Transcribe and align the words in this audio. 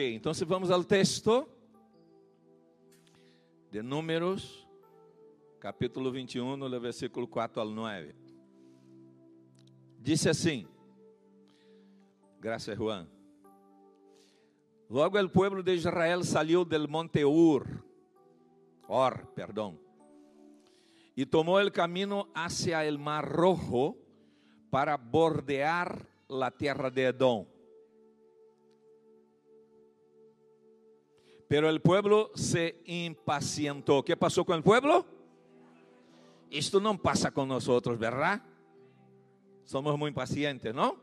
Então 0.00 0.32
vamos 0.46 0.70
ao 0.70 0.84
texto 0.84 1.48
de 3.68 3.82
Números, 3.82 4.64
capítulo 5.58 6.12
21, 6.12 6.56
no 6.56 6.80
versículo 6.80 7.26
4 7.26 7.60
ao 7.60 7.68
9. 7.68 8.14
Disse 9.98 10.28
assim, 10.28 10.68
graças 12.38 12.78
Juan. 12.78 13.08
Logo 14.88 15.20
o 15.20 15.28
povo 15.28 15.64
de 15.64 15.74
Israel 15.74 16.22
saiu 16.22 16.64
del 16.64 16.86
monte 16.86 17.24
Ur, 17.24 17.66
Or, 18.86 19.26
perdão, 19.34 19.76
e 21.16 21.26
tomou 21.26 21.60
o 21.60 21.72
caminho 21.72 22.28
hacia 22.32 22.86
el 22.86 22.98
mar 22.98 23.28
rojo 23.28 23.96
para 24.70 24.96
bordear 24.96 26.06
la 26.28 26.52
tierra 26.52 26.88
de 26.88 27.08
Edom. 27.08 27.57
Pero 31.48 31.70
el 31.70 31.80
pueblo 31.80 32.30
se 32.34 32.82
impacientó. 32.84 34.04
¿Qué 34.04 34.16
pasó 34.16 34.44
con 34.44 34.56
el 34.56 34.62
pueblo? 34.62 35.06
Esto 36.50 36.78
no 36.78 36.96
pasa 37.00 37.30
con 37.30 37.48
nosotros, 37.48 37.98
¿verdad? 37.98 38.42
Somos 39.64 39.98
muy 39.98 40.08
impacientes, 40.08 40.74
¿no? 40.74 40.96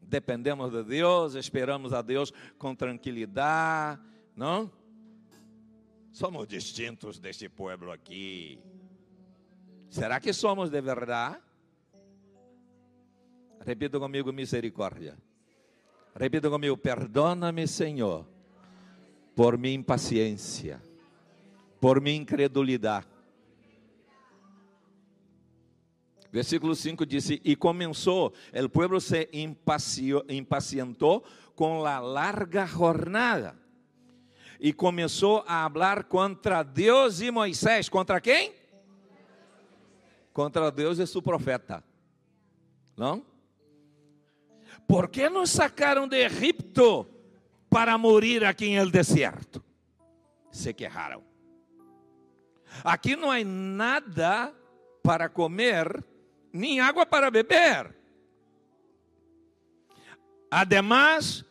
Dependemos 0.00 0.72
de 0.72 0.84
Deus, 0.84 1.34
esperamos 1.34 1.92
a 1.92 2.02
Deus 2.02 2.34
com 2.58 2.74
tranquilidade, 2.74 4.00
não? 4.36 4.70
Somos 6.12 6.46
distintos 6.46 7.18
deste 7.18 7.48
povo 7.48 7.90
aqui. 7.90 8.60
Será 9.88 10.20
que 10.20 10.32
somos 10.32 10.70
de 10.70 10.80
verdade? 10.80 11.38
Repita 13.60 13.98
comigo, 13.98 14.32
misericórdia. 14.32 15.16
Repita 16.14 16.48
comigo, 16.50 16.76
perdona-me, 16.76 17.66
Senhor, 17.66 18.26
por 19.34 19.58
minha 19.58 19.74
impaciência, 19.74 20.80
por 21.80 22.00
minha 22.00 22.16
incredulidade. 22.16 23.06
Versículo 26.30 26.74
5 26.74 27.06
diz: 27.06 27.30
E 27.30 27.54
começou, 27.54 28.32
o 28.52 28.68
povo 28.68 29.00
se 29.00 29.28
impacientou 30.28 31.24
com 31.54 31.84
a 31.84 32.00
larga 32.00 32.66
jornada. 32.66 33.56
E 34.58 34.72
começou 34.72 35.44
a 35.46 35.70
falar 35.70 36.04
contra 36.04 36.62
Deus 36.62 37.20
e 37.20 37.30
Moisés. 37.30 37.88
Contra 37.88 38.20
quem? 38.20 38.52
Contra 40.32 40.70
Deus 40.70 40.98
e 40.98 41.06
seu 41.06 41.22
profeta. 41.22 41.84
Não? 42.96 43.24
Por 44.88 45.08
que 45.08 45.28
nos 45.28 45.50
sacaram 45.50 46.08
de 46.08 46.16
Egipto 46.16 47.13
para 47.74 47.98
morir 47.98 48.44
aqui 48.44 48.66
em 48.66 48.76
el 48.76 48.88
deserto? 48.88 49.60
Se 50.52 50.72
quejaram. 50.72 51.24
Aqui 52.84 53.16
não 53.16 53.32
há 53.32 53.42
nada 53.42 54.54
para 55.02 55.28
comer, 55.28 56.04
nem 56.52 56.78
água 56.78 57.04
para 57.04 57.32
beber. 57.32 57.92
Además, 60.48 61.44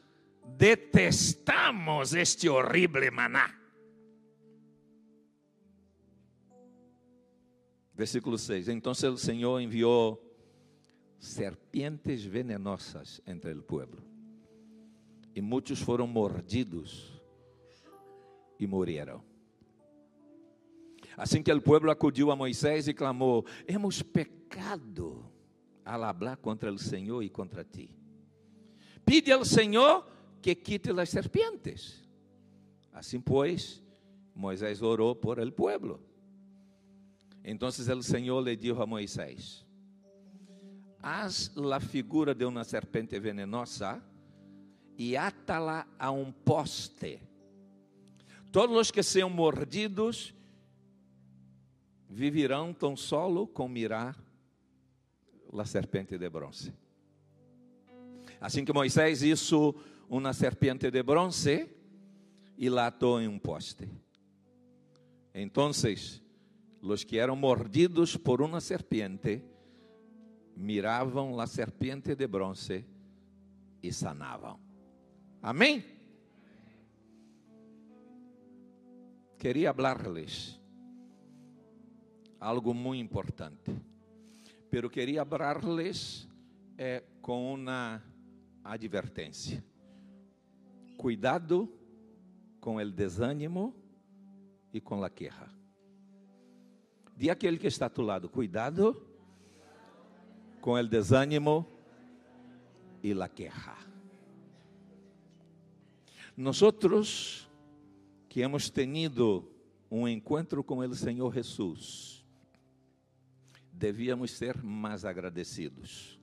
detestamos 0.45 2.13
este 2.13 2.47
horrible 2.47 3.11
maná. 3.11 3.53
Versículo 7.93 8.37
6. 8.37 8.69
Então 8.69 8.93
o 8.93 9.17
Senhor 9.17 9.59
enviou 9.59 10.23
serpientes 11.19 12.23
venenosas 12.23 13.21
entre 13.27 13.51
el 13.51 13.61
pueblo. 13.61 14.12
E 15.35 15.41
muitos 15.41 15.79
foram 15.79 16.05
mordidos 16.05 17.11
e 18.59 18.67
morreram. 18.67 19.23
Assim 21.17 21.43
que 21.43 21.51
o 21.51 21.61
povo 21.61 21.89
acudiu 21.89 22.31
a 22.31 22.35
Moisés 22.35 22.87
e 22.87 22.93
clamou: 22.93 23.45
Hemos 23.67 24.01
pecado 24.01 25.25
al 25.85 26.03
hablar 26.03 26.37
contra 26.37 26.71
o 26.71 26.77
Senhor 26.77 27.23
e 27.23 27.29
contra 27.29 27.63
ti. 27.63 27.89
Pide 29.05 29.31
ao 29.31 29.43
Senhor 29.43 30.07
que 30.41 30.55
quite 30.55 30.91
as 30.91 31.09
serpientes. 31.09 32.03
Assim, 32.91 33.19
pois, 33.19 33.83
Moisés 34.35 34.81
orou 34.81 35.15
por 35.15 35.39
el 35.39 35.51
pueblo. 35.51 35.99
Então 37.43 37.67
o 37.69 38.03
Senhor 38.03 38.41
lhe 38.41 38.55
disse 38.55 38.81
a 38.81 38.85
Moisés: 38.85 39.65
haz 41.03 41.51
la 41.55 41.81
figura 41.81 42.33
de 42.33 42.45
una 42.45 42.63
serpiente 42.63 43.19
venenosa 43.19 44.01
y 44.97 45.15
átala 45.15 45.87
a 45.97 46.11
un 46.11 46.33
poste. 46.33 47.21
Todos 48.51 48.69
los 48.69 48.91
que 48.91 49.01
sean 49.01 49.31
mordidos 49.31 50.33
vivirão 52.07 52.73
tão 52.73 52.95
solo 52.95 53.47
com 53.47 53.67
mirar 53.67 54.15
la 55.51 55.65
serpente 55.65 56.17
de 56.17 56.29
bronze. 56.29 56.71
Assim 58.39 58.63
que 58.65 58.73
Moisés 58.73 59.23
hizo 59.23 59.73
uma 60.09 60.33
serpiente 60.33 60.91
de 60.91 61.01
bronze 61.01 61.69
e 62.57 62.69
la 62.69 62.87
ató 62.87 63.19
em 63.19 63.27
um 63.27 63.39
poste. 63.39 63.89
Entonces, 65.33 66.21
los 66.81 67.03
que 67.03 67.17
eram 67.17 67.35
mordidos 67.35 68.15
por 68.15 68.41
uma 68.41 68.61
serpiente 68.61 69.43
miravam 70.55 71.39
a 71.39 71.47
serpiente 71.47 72.15
de 72.15 72.27
bronze 72.27 72.85
e 73.81 73.91
sanavam. 73.91 74.59
Amém? 75.43 75.83
Queria 79.37 79.73
falar-lhes 79.73 80.57
algo 82.39 82.73
muito 82.73 83.03
importante, 83.03 83.75
pero 84.69 84.89
queria 84.89 85.25
falar-lhes 85.25 86.29
eh, 86.77 87.03
com 87.21 87.53
uma 87.53 88.01
advertência. 88.63 89.61
Cuidado 90.95 91.69
com 92.61 92.77
o 92.77 92.89
desânimo 92.89 93.75
e 94.71 94.79
com 94.79 95.03
a 95.03 95.09
queja. 95.09 95.49
Diga 97.17 97.33
aquele 97.33 97.57
que 97.57 97.67
está 97.67 97.87
a 97.87 97.89
tu 97.89 98.01
lado, 98.01 98.29
cuidado 98.29 99.05
com 100.61 100.71
o 100.71 100.87
desânimo 100.87 101.67
e 103.03 103.11
a 103.11 103.27
queja. 103.27 103.92
Nosotros 106.35 107.47
que 108.27 108.41
hemos 108.41 108.69
tenido 108.69 109.47
um 109.89 110.07
encontro 110.07 110.63
com 110.63 110.79
o 110.79 110.95
Senhor 110.95 111.31
Jesus, 111.31 112.25
devíamos 113.71 114.31
ser 114.31 114.63
mais 114.63 115.05
agradecidos. 115.05 116.19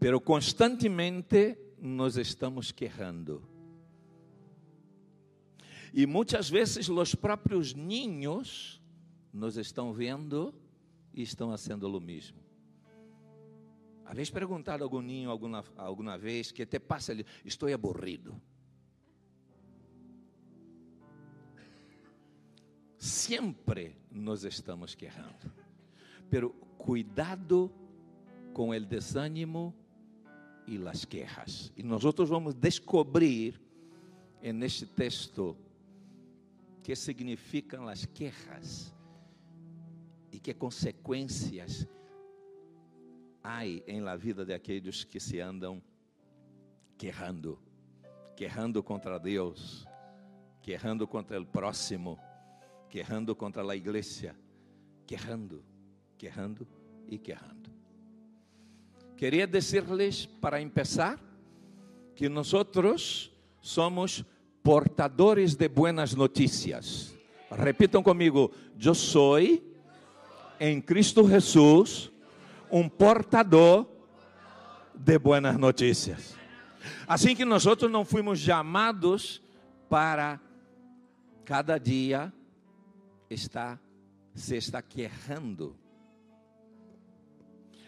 Pero 0.00 0.20
constantemente 0.20 1.58
nos 1.78 2.16
estamos 2.16 2.72
quejando. 2.72 3.42
E 5.92 6.06
muitas 6.06 6.48
vezes 6.48 6.88
os 6.88 7.14
próprios 7.14 7.74
ninhos 7.74 8.80
nos 9.32 9.56
estão 9.56 9.92
vendo 9.92 10.54
e 11.12 11.22
estão 11.22 11.50
fazendo 11.50 11.84
o 11.84 12.00
mesmo. 12.00 12.47
Havês 14.08 14.30
perguntado 14.30 14.82
a 14.82 14.86
algum 14.86 15.02
ninho 15.02 15.30
alguma, 15.30 15.62
alguma 15.76 16.16
vez 16.16 16.50
que 16.50 16.64
te 16.64 16.80
passa 16.80 17.12
ali, 17.12 17.26
estou 17.44 17.70
aburrido. 17.72 18.40
Sempre 22.96 23.98
nos 24.10 24.44
estamos 24.44 24.94
quejando. 24.94 25.52
Pero 26.30 26.52
cuidado 26.78 27.70
com 28.54 28.70
o 28.70 28.80
desânimo 28.80 29.74
e 30.66 30.78
as 30.88 31.04
quejas. 31.04 31.70
E 31.76 31.82
nós 31.82 32.02
vamos 32.30 32.54
descobrir 32.54 33.60
neste 34.54 34.86
texto 34.86 35.54
que 36.82 36.96
significam 36.96 37.86
as 37.86 38.06
quejas 38.06 38.94
e 40.32 40.40
que 40.40 40.54
consequências 40.54 41.86
há 43.48 43.66
em 43.66 44.00
la 44.02 44.14
vida 44.14 44.44
de 44.44 44.52
aqueles 44.52 45.04
que 45.04 45.18
se 45.18 45.40
andam 45.40 45.82
querrando, 46.98 47.58
querrando 48.36 48.82
contra 48.82 49.18
Deus, 49.18 49.88
querrando 50.60 51.08
contra 51.08 51.40
o 51.40 51.46
próximo, 51.46 52.18
querrando 52.90 53.34
contra 53.34 53.62
a 53.62 53.74
igreja, 53.74 54.36
querrando, 55.06 55.64
querrando 56.18 56.68
e 57.08 57.16
querrando. 57.16 57.70
Queria 59.16 59.46
dizer-lhes 59.46 60.26
para 60.26 60.60
começar 60.60 61.18
que 62.14 62.28
nós 62.28 62.52
somos 63.62 64.24
portadores 64.62 65.54
de 65.54 65.68
buenas 65.68 66.14
notícias. 66.14 67.14
Repitam 67.50 68.02
comigo: 68.02 68.52
eu 68.78 68.94
sou 68.94 69.38
em 70.60 70.80
Cristo 70.82 71.26
Jesus 71.26 72.12
um 72.70 72.88
portador 72.88 73.86
de 74.94 75.18
buenas 75.18 75.56
notícias. 75.56 76.36
Assim 77.06 77.34
que 77.34 77.44
nós 77.44 77.64
não 77.90 78.04
fomos 78.04 78.38
chamados 78.38 79.42
para 79.88 80.40
cada 81.44 81.78
dia 81.78 82.32
estar 83.30 83.80
se 84.34 84.56
está 84.56 84.80
quejando. 84.82 85.76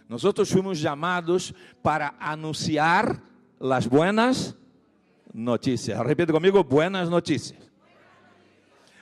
Nós 0.08 0.22
fomos 0.50 0.78
chamados 0.78 1.52
para 1.82 2.14
anunciar 2.18 3.22
as 3.60 3.86
buenas 3.86 4.56
notícias. 5.32 5.98
Repita 6.04 6.32
comigo, 6.32 6.64
buenas 6.64 7.08
notícias. 7.08 7.70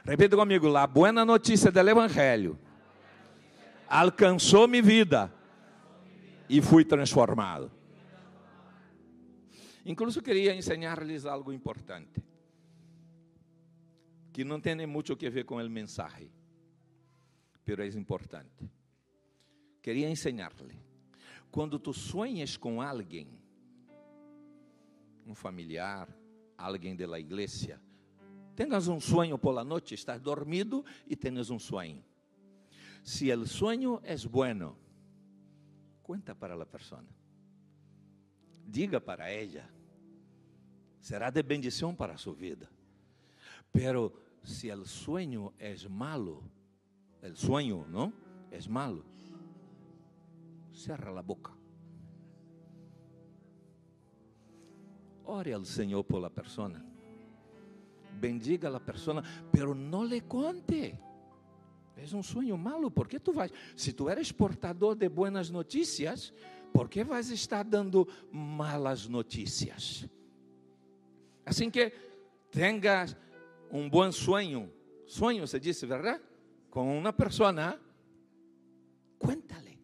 Repita 0.05 0.37
comigo, 0.37 0.75
a 0.77 0.87
boa 0.87 1.13
notícia 1.13 1.71
do 1.71 1.81
Evangelho 1.81 2.59
alcançou 3.89 4.69
minha 4.69 4.83
vida 4.83 5.33
e 6.49 6.63
fui 6.63 6.85
transformado. 6.85 7.71
Incluso 9.85 10.23
queria 10.23 10.55
ensinar-lhes 10.55 11.25
algo 11.25 11.53
importante, 11.53 12.23
que 14.33 14.45
não 14.45 14.61
tem 14.61 14.87
muito 14.87 15.17
que 15.17 15.31
ver 15.31 15.45
com 15.45 15.57
o 15.57 15.71
mensagem, 15.71 16.31
mas 17.67 17.79
é 17.79 17.99
importante. 17.99 18.71
Queria 19.83 20.11
ensinar-lhe. 20.11 20.79
Quando 21.51 21.79
tu 21.79 21.93
sonhas 21.95 22.57
com 22.57 22.83
alguém, 22.83 23.41
um 25.27 25.35
familiar, 25.35 26.09
alguém 26.57 26.95
da 26.95 27.19
igreja, 27.19 27.81
tenhas 28.55 28.89
um 28.89 29.01
sonho 29.01 29.39
por 29.39 29.53
la 29.53 29.65
noite, 29.65 29.95
estás 29.95 30.21
dormido 30.21 30.85
e 31.07 31.17
tens 31.17 31.49
um 31.49 31.59
sonho. 31.59 32.05
Se 33.03 33.33
o 33.33 33.47
sonho 33.47 34.01
é 34.03 34.15
bueno, 34.27 34.77
conta 36.09 36.35
para 36.35 36.55
a 36.55 36.65
pessoa. 36.65 37.05
Diga 38.67 38.99
para 38.99 39.31
ela. 39.31 39.69
Será 41.03 41.29
de 41.29 41.43
bendição 41.43 41.95
para 41.95 42.15
a 42.15 42.17
sua 42.17 42.33
vida. 42.33 42.67
Pero 43.71 44.19
se 44.43 44.73
o 44.73 44.87
sonho 44.87 45.53
é 45.59 45.77
malo, 45.87 46.43
o 47.23 47.37
sonho, 47.37 47.87
não? 47.91 48.11
É 48.51 48.59
malo. 48.67 49.05
Cerra 50.73 51.11
a 51.11 51.23
boca. 51.23 51.53
Ore 55.27 55.53
ao 55.53 55.65
Senhor 55.67 56.03
por 56.05 56.23
la 56.23 56.31
persona. 56.31 56.83
Bendiga 58.19 58.69
a 58.69 58.71
la 58.71 58.81
persona, 58.81 59.23
pero 59.53 59.75
não 59.75 60.05
le 60.05 60.23
conte. 60.23 60.99
É 61.99 62.17
um 62.17 62.23
sonho 62.23 62.57
malo, 62.57 62.91
por 62.91 63.09
que 63.09 63.19
tu 63.19 63.33
vais? 63.33 63.53
Se 63.77 63.93
tu 63.93 64.09
eres 64.09 64.31
portador 64.31 64.95
de 64.95 65.09
buenas 65.09 65.51
notícias, 65.51 66.33
por 66.73 66.89
que 66.89 67.03
vais 67.03 67.29
estar 67.31 67.65
dando 67.65 68.07
malas 68.31 69.09
notícias? 69.09 70.09
Assim 71.45 71.71
que 71.71 71.93
tengas 72.53 73.17
um 73.71 73.91
bom 73.91 74.13
sonho, 74.13 74.73
sonho 75.07 75.47
se 75.47 75.59
disse, 75.59 75.87
verdade? 75.87 76.23
Com 76.71 76.97
uma 76.97 77.13
pessoa, 77.13 77.53
cuéntale, 79.19 79.81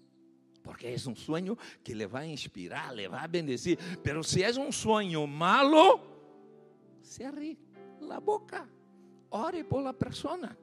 porque 0.62 0.87
é 0.87 0.94
um 1.08 1.17
sonho 1.17 1.58
que 1.82 1.94
le 1.94 2.06
vai 2.06 2.28
inspirar, 2.28 2.94
le 2.94 3.08
vai 3.08 3.26
bendecir. 3.26 3.76
Pero 4.05 4.22
se 4.22 4.43
é 4.43 4.50
um 4.52 4.70
sonho 4.70 5.26
malo, 5.26 6.00
cerre 7.02 7.58
a 8.08 8.20
boca, 8.20 8.69
ore 9.31 9.64
por 9.64 9.82
la 9.82 9.93
persona 9.93 10.56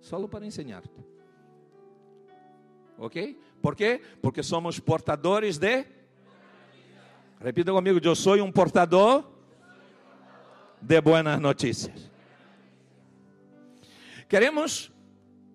solo 0.00 0.28
para 0.28 0.46
ensinar-te. 0.46 1.04
¿Ok? 2.98 3.16
¿Por 3.62 3.76
quê? 3.76 4.00
Porque 4.20 4.42
somos 4.42 4.80
portadores 4.80 5.58
de. 5.58 5.86
Repita 7.40 7.72
comigo: 7.72 7.98
eu 8.02 8.14
sou 8.14 8.42
um 8.42 8.52
portador 8.52 9.24
de 10.80 11.00
buenas 11.00 11.40
notícias. 11.40 12.10
Queremos 14.28 14.92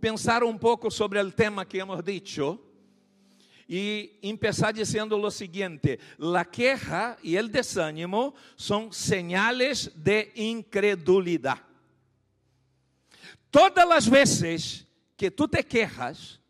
pensar 0.02 0.44
um 0.44 0.58
pouco 0.58 0.92
sobre 0.92 1.20
o 1.20 1.32
tema 1.32 1.66
que 1.66 1.78
hemos 1.78 2.04
dicho 2.04 2.60
e 3.68 4.20
começar 4.22 4.72
dizendo 4.72 5.18
o 5.18 5.32
seguinte: 5.32 6.00
a 6.20 6.46
queja 6.46 7.18
e 7.24 7.38
o 7.38 7.48
desânimo 7.48 8.34
são 8.58 8.92
señales 8.92 9.88
de 9.96 10.32
incredulidade. 10.36 11.75
Todas 13.56 13.90
as 13.90 14.06
vezes 14.06 14.86
que 15.16 15.32
tu 15.32 15.48
te 15.48 15.64
quejas, 15.64 16.42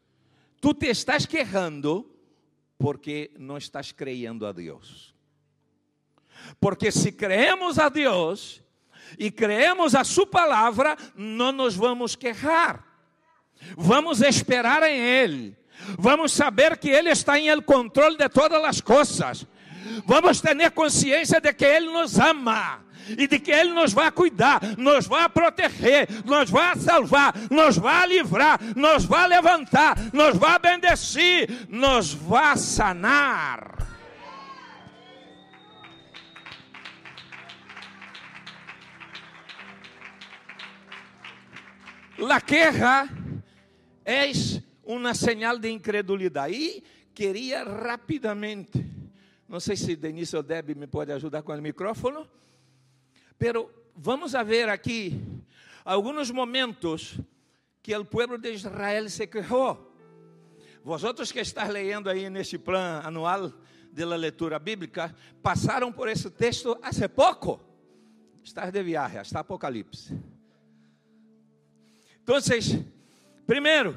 tu 0.60 0.74
te 0.74 0.90
estás 0.90 1.28
quejando 1.28 2.12
porque 2.80 3.30
não 3.38 3.60
estás 3.60 3.92
creyendo 3.92 4.44
a 4.44 4.52
Deus. 4.52 5.14
Porque 6.60 6.92
se 6.92 7.12
creemos 7.12 7.78
a 7.78 7.90
Deus 7.90 8.60
e 9.20 9.30
creemos 9.30 9.94
a 9.94 10.04
Sua 10.04 10.26
palavra, 10.26 10.98
não 11.16 11.52
nos 11.52 11.76
vamos 11.76 12.16
quejar. 12.16 12.84
Vamos 13.78 14.22
esperar 14.22 14.82
em 14.82 15.00
Ele. 15.00 15.56
Vamos 16.00 16.32
saber 16.32 16.76
que 16.76 16.90
Ele 16.90 17.12
está 17.12 17.38
em 17.38 17.50
el 17.50 17.62
controle 17.62 18.18
de 18.18 18.30
todas 18.30 18.64
as 18.64 18.82
coisas. 18.82 19.46
Vamos 20.08 20.42
ter 20.42 20.72
consciência 20.72 21.40
de 21.40 21.54
que 21.54 21.66
Ele 21.66 21.86
nos 21.86 22.18
ama 22.18 22.84
e 23.10 23.28
de 23.28 23.40
que 23.40 23.52
Ele 23.52 23.74
nos 23.74 23.94
vai 23.94 24.12
cuidar, 24.12 24.62
nos 24.78 25.08
vai 25.08 25.28
proteger, 25.30 26.08
nos 26.26 26.50
vai 26.50 26.76
salvar, 26.78 27.34
nos 27.50 27.78
vai 27.78 28.08
livrar, 28.08 28.60
nos 28.76 29.06
vai 29.06 29.28
levantar, 29.28 29.96
nos 30.14 30.38
vai 30.38 30.60
bendecir, 30.60 31.68
nos 31.70 32.14
vai 32.14 32.58
sanar. 32.58 33.76
La 42.18 42.40
queja 42.40 43.10
é 44.06 44.32
uma 44.86 45.14
señal 45.14 45.60
de 45.60 45.70
incredulidade. 45.70 46.56
E 46.56 46.84
queria 47.14 47.64
rapidamente, 47.64 48.86
não 49.50 49.60
sei 49.60 49.76
se 49.76 49.96
Denise 49.96 50.36
ou 50.36 50.42
Debbie 50.42 50.76
me 50.76 50.88
pode 50.88 51.12
ajudar 51.12 51.42
com 51.42 51.52
o 51.52 51.62
microfone. 51.62 52.26
Pero 53.38 53.70
vamos 53.96 54.34
a 54.36 54.44
ver 54.44 54.70
aqui 54.70 55.22
alguns 55.84 56.32
momentos 56.32 57.20
que 57.82 57.96
o 57.96 58.06
povo 58.06 58.38
de 58.38 58.54
Israel 58.54 59.10
se 59.10 59.28
quejou. 59.28 59.94
Vosotros 60.84 61.32
que 61.32 61.40
estás 61.40 61.70
leyendo 61.70 62.10
aí 62.10 62.30
nesse 62.30 62.58
plano 62.58 63.08
anual 63.08 63.54
de 63.92 64.06
la 64.06 64.18
leitura 64.18 64.60
bíblica, 64.60 65.16
passaram 65.42 65.92
por 65.92 66.10
esse 66.10 66.30
texto 66.30 66.78
há 66.82 67.10
pouco. 67.10 67.60
Estás 68.44 68.72
de 68.72 68.84
viagem, 68.84 69.20
hasta 69.20 69.40
Apocalipse. 69.40 70.14
Então, 72.22 72.38
primeiro, 73.48 73.96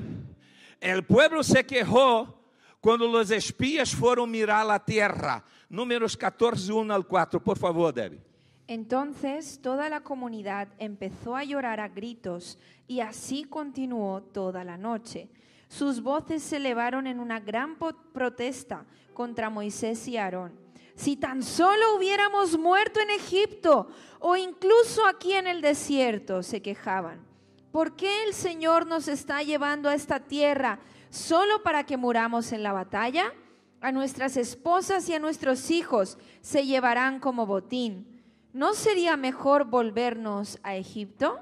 o 0.99 1.02
povo 1.02 1.42
se 1.42 1.64
quejou 1.64 2.38
quando 2.80 3.11
os 3.11 3.30
espias 3.30 3.92
foram 3.92 4.26
mirar 4.26 4.68
a 4.71 4.78
terra. 4.78 5.45
Números 5.68 6.14
14, 6.14 6.73
1 6.73 6.92
al 6.92 7.04
4, 7.04 7.40
por 7.40 7.59
favor, 7.59 7.92
Debbie. 7.92 8.27
Entonces 8.68 9.60
toda 9.62 9.88
la 9.88 10.02
comunidad 10.02 10.68
empezó 10.76 11.34
a 11.34 11.42
llorar 11.42 11.80
a 11.80 11.88
gritos 11.88 12.58
y 12.87 13.00
así 13.00 13.44
continuó 13.44 14.22
toda 14.22 14.62
la 14.62 14.76
noche. 14.76 15.30
Sus 15.68 16.02
voces 16.02 16.42
se 16.42 16.56
elevaron 16.56 17.06
en 17.06 17.18
una 17.18 17.40
gran 17.40 17.78
protesta 18.12 18.84
contra 19.14 19.48
Moisés 19.48 20.06
y 20.06 20.18
Aarón. 20.18 20.52
Si 20.94 21.16
tan 21.16 21.42
solo 21.42 21.96
hubiéramos 21.96 22.58
muerto 22.58 23.00
en 23.00 23.08
Egipto 23.08 23.88
o 24.18 24.37
incluso 24.37 25.06
aquí 25.06 25.32
en 25.32 25.46
el 25.46 25.62
desierto, 25.62 26.42
se 26.42 26.60
quejaban. 26.60 27.26
¿Por 27.72 27.96
qué 27.96 28.25
el 28.25 28.34
Señor 28.34 28.87
nos 28.87 29.08
está 29.08 29.42
llevando 29.42 29.88
a 29.88 29.94
esta 29.94 30.20
tierra 30.20 30.78
solo 31.08 31.62
para 31.62 31.84
que 31.84 31.96
muramos 31.96 32.52
en 32.52 32.62
la 32.62 32.72
batalla? 32.75 33.32
A 33.80 33.92
nuestras 33.92 34.37
esposas 34.37 35.08
y 35.08 35.14
a 35.14 35.20
nuestros 35.20 35.70
hijos 35.70 36.18
se 36.42 36.66
llevarán 36.66 37.18
como 37.18 37.46
botín 37.46 38.17
¿no 38.52 38.75
sería 38.75 39.17
mejor 39.17 39.64
volvernos 39.64 40.59
a 40.62 40.76
Egipto? 40.76 41.40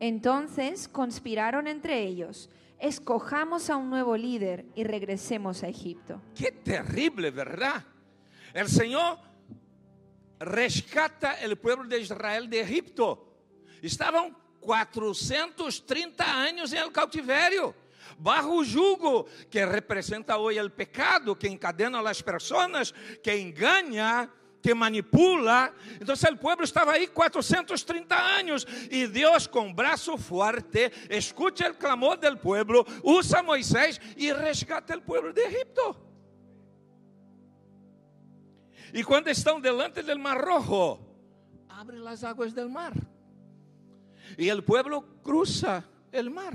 Entonces 0.00 0.88
conspiraron 0.88 1.66
entre 1.66 2.02
ellos, 2.02 2.50
escojamos 2.78 3.70
a 3.70 3.76
un 3.76 3.88
nuevo 3.88 4.16
líder 4.16 4.66
y 4.74 4.84
regresemos 4.84 5.62
a 5.62 5.68
Egipto. 5.68 6.20
Qué 6.34 6.52
terrible, 6.52 7.30
¿verdad? 7.30 7.82
El 8.52 8.68
Señor 8.68 9.18
rescata 10.38 11.40
el 11.40 11.56
pueblo 11.56 11.88
de 11.88 12.00
Israel 12.00 12.48
de 12.50 12.60
Egipto. 12.60 13.32
Estaban 13.80 14.36
430 14.60 16.42
años 16.42 16.72
en 16.72 16.78
el 16.78 16.92
cautiverio. 16.92 17.74
bajo 18.18 18.64
jugo 18.64 19.26
que 19.50 19.66
representa 19.66 20.38
hoje 20.38 20.60
o 20.60 20.70
pecado 20.70 21.36
que 21.36 21.48
encadena 21.48 22.00
as 22.00 22.22
pessoas, 22.22 22.94
que 23.22 23.34
engana 23.34 24.30
que 24.66 24.74
manipula. 24.74 25.72
Então, 26.00 26.16
o 26.16 26.36
povo 26.38 26.64
estava 26.64 26.90
aí 26.90 27.06
430 27.06 28.16
anos 28.16 28.66
e 28.90 29.06
Deus, 29.06 29.46
com 29.46 29.72
braço 29.72 30.18
forte, 30.18 30.90
escuta 31.08 31.70
o 31.70 31.74
clamor 31.74 32.16
do 32.16 32.36
povo, 32.36 32.84
usa 33.04 33.44
Moisés 33.44 34.00
e 34.16 34.32
resgata 34.32 34.96
o 34.96 35.02
povo 35.02 35.32
de 35.32 35.40
Egipto. 35.40 35.96
E 38.92 39.04
quando 39.04 39.28
estão 39.28 39.60
delante 39.60 40.02
del 40.02 40.18
mar 40.18 40.44
rojo, 40.44 40.98
abre 41.68 41.98
as 42.08 42.24
águas 42.24 42.52
del 42.52 42.68
mar. 42.68 42.92
E 44.36 44.52
o 44.52 44.62
pueblo 44.64 45.00
cruza 45.22 45.84
el 46.10 46.28
mar. 46.28 46.54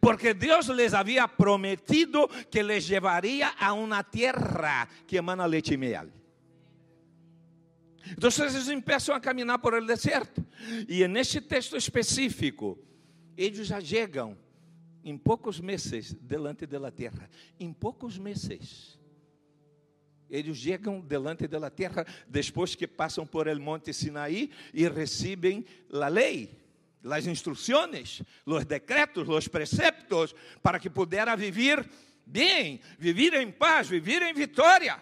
Porque 0.00 0.32
Dios 0.32 0.68
les 0.68 0.94
había 0.94 1.26
prometido 1.28 2.30
que 2.50 2.62
les 2.62 2.88
llevaría 2.88 3.48
a 3.48 3.74
una 3.74 4.02
tierra 4.02 4.88
que 5.06 5.18
emana 5.18 5.46
leche 5.46 5.74
y 5.74 5.76
miel. 5.76 6.21
Entonces 8.10 8.54
eles 8.54 8.68
empiezan 8.68 9.16
a 9.16 9.20
caminar 9.20 9.60
por 9.60 9.74
el 9.74 9.86
desierto. 9.86 10.44
E 10.88 11.06
neste 11.08 11.40
texto 11.40 11.76
específico, 11.76 12.78
eles 13.36 13.66
já 13.66 13.80
chegam 13.80 14.36
em 15.04 15.16
poucos 15.16 15.60
meses 15.60 16.14
delante 16.14 16.66
da 16.66 16.90
terra. 16.90 17.28
Em 17.58 17.72
poucos 17.72 18.18
meses. 18.18 18.98
Eles 20.30 20.56
chegam 20.56 21.00
delante 21.00 21.46
da 21.46 21.70
terra 21.70 22.06
depois 22.26 22.74
que 22.74 22.88
passam 22.88 23.26
por 23.26 23.46
el 23.48 23.60
monte 23.60 23.92
Sinaí 23.92 24.50
e 24.72 24.88
recebem 24.88 25.64
a 25.92 26.08
lei, 26.08 26.58
as 27.04 27.26
instruções, 27.26 28.22
os 28.46 28.64
decretos, 28.64 29.28
os 29.28 29.46
preceptos, 29.46 30.34
para 30.62 30.80
que 30.80 30.88
pudessem 30.88 31.36
viver 31.36 31.86
bem, 32.24 32.80
viver 32.98 33.34
em 33.34 33.50
paz, 33.50 33.88
viver 33.88 34.22
em 34.22 34.32
vitória. 34.32 34.98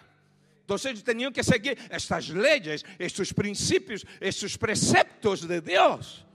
Então, 0.73 0.89
eles 0.89 1.03
tinham 1.03 1.31
que 1.31 1.43
seguir 1.43 1.77
estas 1.89 2.29
leis, 2.29 2.83
estes 2.97 3.33
princípios, 3.33 4.05
estes 4.21 4.55
preceptos 4.55 5.41
de 5.45 5.59
Deus. 5.59 6.25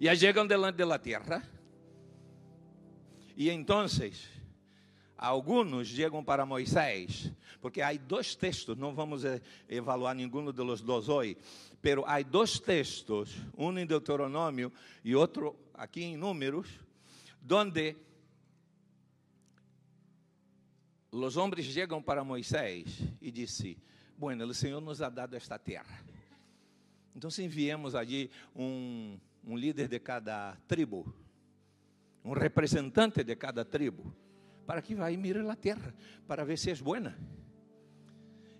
E 0.00 0.08
aí 0.08 0.16
chegam 0.16 0.46
delante 0.46 0.76
da 0.76 0.98
terra. 0.98 1.42
E 3.36 3.50
então, 3.50 3.84
alguns 5.16 5.88
chegam 5.88 6.22
para 6.22 6.46
Moisés, 6.46 7.32
porque 7.60 7.82
há 7.82 7.92
dois 7.94 8.36
textos, 8.36 8.76
não 8.76 8.94
vamos 8.94 9.22
evaluar 9.68 10.14
nenhum 10.14 10.52
dos 10.52 10.80
dois 10.80 11.08
hoje, 11.08 11.36
pero 11.82 12.04
há 12.06 12.22
dois 12.22 12.60
textos, 12.60 13.36
um 13.56 13.76
em 13.76 13.86
Deuteronômio 13.86 14.72
e 15.04 15.16
outro 15.16 15.56
aqui 15.74 16.02
em 16.02 16.16
Números, 16.16 16.68
donde 17.40 17.96
os 21.10 21.36
homens 21.36 21.64
chegam 21.66 22.02
para 22.02 22.22
Moisés 22.22 23.00
e 23.20 23.30
dizem: 23.30 23.76
Bueno, 24.16 24.44
o 24.44 24.54
Senhor 24.54 24.80
nos 24.80 25.00
ha 25.00 25.08
dado 25.08 25.34
esta 25.34 25.58
terra. 25.58 26.04
Então, 27.14 27.30
se 27.30 27.42
enviemos 27.42 27.94
ali 27.94 28.30
um, 28.54 29.18
um 29.44 29.56
líder 29.56 29.88
de 29.88 29.98
cada 29.98 30.56
tribo, 30.68 31.12
um 32.24 32.32
representante 32.32 33.24
de 33.24 33.34
cada 33.34 33.64
tribo, 33.64 34.14
para 34.66 34.82
que 34.82 34.94
vá 34.94 35.10
e 35.10 35.16
mire 35.16 35.40
a 35.48 35.56
terra, 35.56 35.94
para 36.26 36.44
ver 36.44 36.58
se 36.58 36.70
é 36.70 36.74
boa. 36.76 37.14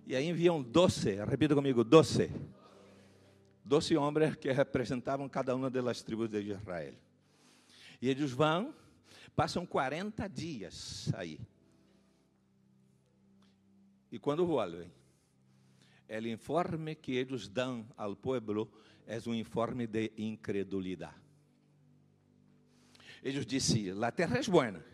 E 0.06 0.16
aí 0.16 0.26
enviam 0.26 0.62
doze, 0.62 1.22
repita 1.24 1.54
comigo, 1.54 1.84
doze. 1.84 2.30
Doze 3.62 3.94
homens 3.94 4.36
que 4.36 4.50
representavam 4.50 5.28
cada 5.28 5.54
uma 5.54 5.68
das 5.68 6.02
tribos 6.02 6.30
de 6.30 6.40
Israel. 6.40 6.94
E 8.00 8.08
eles 8.08 8.30
vão, 8.30 8.74
passam 9.36 9.66
40 9.66 10.26
dias 10.26 11.12
aí. 11.14 11.38
E 14.10 14.18
quando 14.18 14.46
voltam, 14.46 14.90
o 16.08 16.26
informe 16.26 16.94
que 16.94 17.12
eles 17.12 17.48
dão 17.48 17.86
ao 17.96 18.16
povo 18.16 18.70
é 19.06 19.18
um 19.26 19.34
informe 19.34 19.86
de 19.86 20.12
incredulidade. 20.16 21.14
Eles 23.22 23.44
disseram: 23.44 24.02
a 24.02 24.10
terra 24.10 24.38
é 24.38 24.42
boa, 24.44 24.84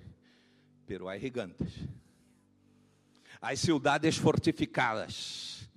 pero 0.87 1.09
há 1.09 1.17
gigantes, 1.19 1.87
há 3.41 3.55
cidades 3.55 4.17
fortificadas. 4.17 5.69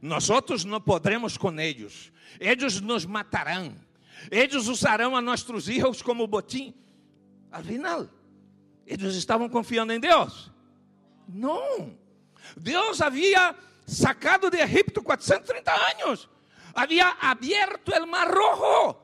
Nós 0.00 0.28
outros 0.28 0.64
não 0.64 0.80
podremos 0.80 1.36
com 1.36 1.58
eles, 1.60 2.12
eles 2.40 2.80
nos 2.80 3.06
matarão, 3.06 3.74
eles 4.30 4.66
usarão 4.66 5.16
a 5.16 5.22
nossos 5.22 5.64
filhos 5.64 6.02
como 6.02 6.26
botim. 6.26 6.74
Afinal, 7.50 8.08
eles 8.86 9.14
estavam 9.14 9.48
confiando 9.48 9.92
em 9.92 10.00
Deus? 10.00 10.50
Não. 11.28 12.01
Deus 12.56 13.00
havia 13.00 13.54
sacado 13.86 14.50
de 14.50 14.58
Egipto 14.58 15.02
430 15.02 15.72
anos, 15.72 16.28
havia 16.74 17.08
aberto 17.20 17.92
o 17.92 18.06
mar 18.06 18.28
rojo. 18.28 18.96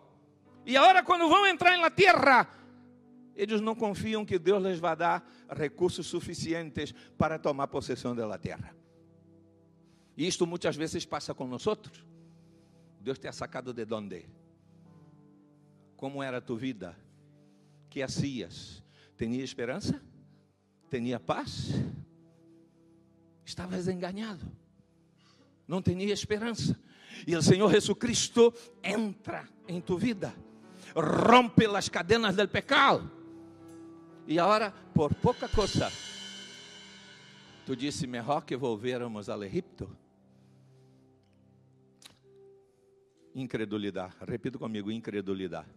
E 0.64 0.76
agora, 0.76 1.02
quando 1.02 1.28
vão 1.28 1.47
entrar 1.47 1.76
na 1.78 1.90
terra, 1.90 2.49
eles 3.35 3.61
não 3.61 3.75
confiam 3.75 4.25
que 4.25 4.38
Deus 4.38 4.62
lhes 4.62 4.78
vai 4.78 4.97
dar 4.97 5.26
recursos 5.50 6.07
suficientes 6.07 6.92
para 7.16 7.38
tomar 7.38 7.68
possessão 7.68 8.14
da 8.14 8.37
terra. 8.37 8.75
E 10.16 10.26
isto 10.26 10.47
muitas 10.47 10.75
vezes 10.75 11.07
passa 11.07 11.33
com 11.33 11.47
nós 11.47 11.66
outros. 11.66 12.04
Deus 13.00 13.18
te 13.18 13.28
ha 13.28 13.33
sacado 13.33 13.73
de 13.73 13.87
onde? 13.95 14.26
Como 15.97 16.23
era 16.23 16.38
a 16.38 16.40
tua 16.40 16.59
vida? 16.59 16.97
Que 17.88 18.02
hacias? 18.02 18.83
Tinha 19.16 19.42
esperança? 19.42 20.02
Tinha 20.90 21.21
paz? 21.21 21.71
Estavas 23.48 23.88
enganado. 23.88 24.46
Não 25.66 25.80
tinha 25.80 26.12
esperança. 26.12 26.78
E 27.26 27.34
o 27.34 27.42
Senhor 27.42 27.70
Jesus 27.72 27.96
Cristo 27.98 28.52
entra 28.82 29.48
em 29.66 29.80
tu 29.80 29.96
vida, 29.96 30.34
rompe 30.94 31.64
as 31.64 31.88
cadenas 31.88 32.36
do 32.36 32.46
pecado. 32.46 33.10
E 34.26 34.38
agora, 34.38 34.70
por 34.92 35.14
pouca 35.14 35.48
coisa, 35.48 35.90
tu 37.64 37.74
disse: 37.74 38.06
melhor 38.06 38.42
que 38.42 38.54
volvermos 38.54 39.30
ao 39.30 39.42
Egipto. 39.42 39.90
Incredulidade. 43.34 44.14
Repita 44.26 44.58
comigo: 44.58 44.90
incredulidade. 44.90 45.70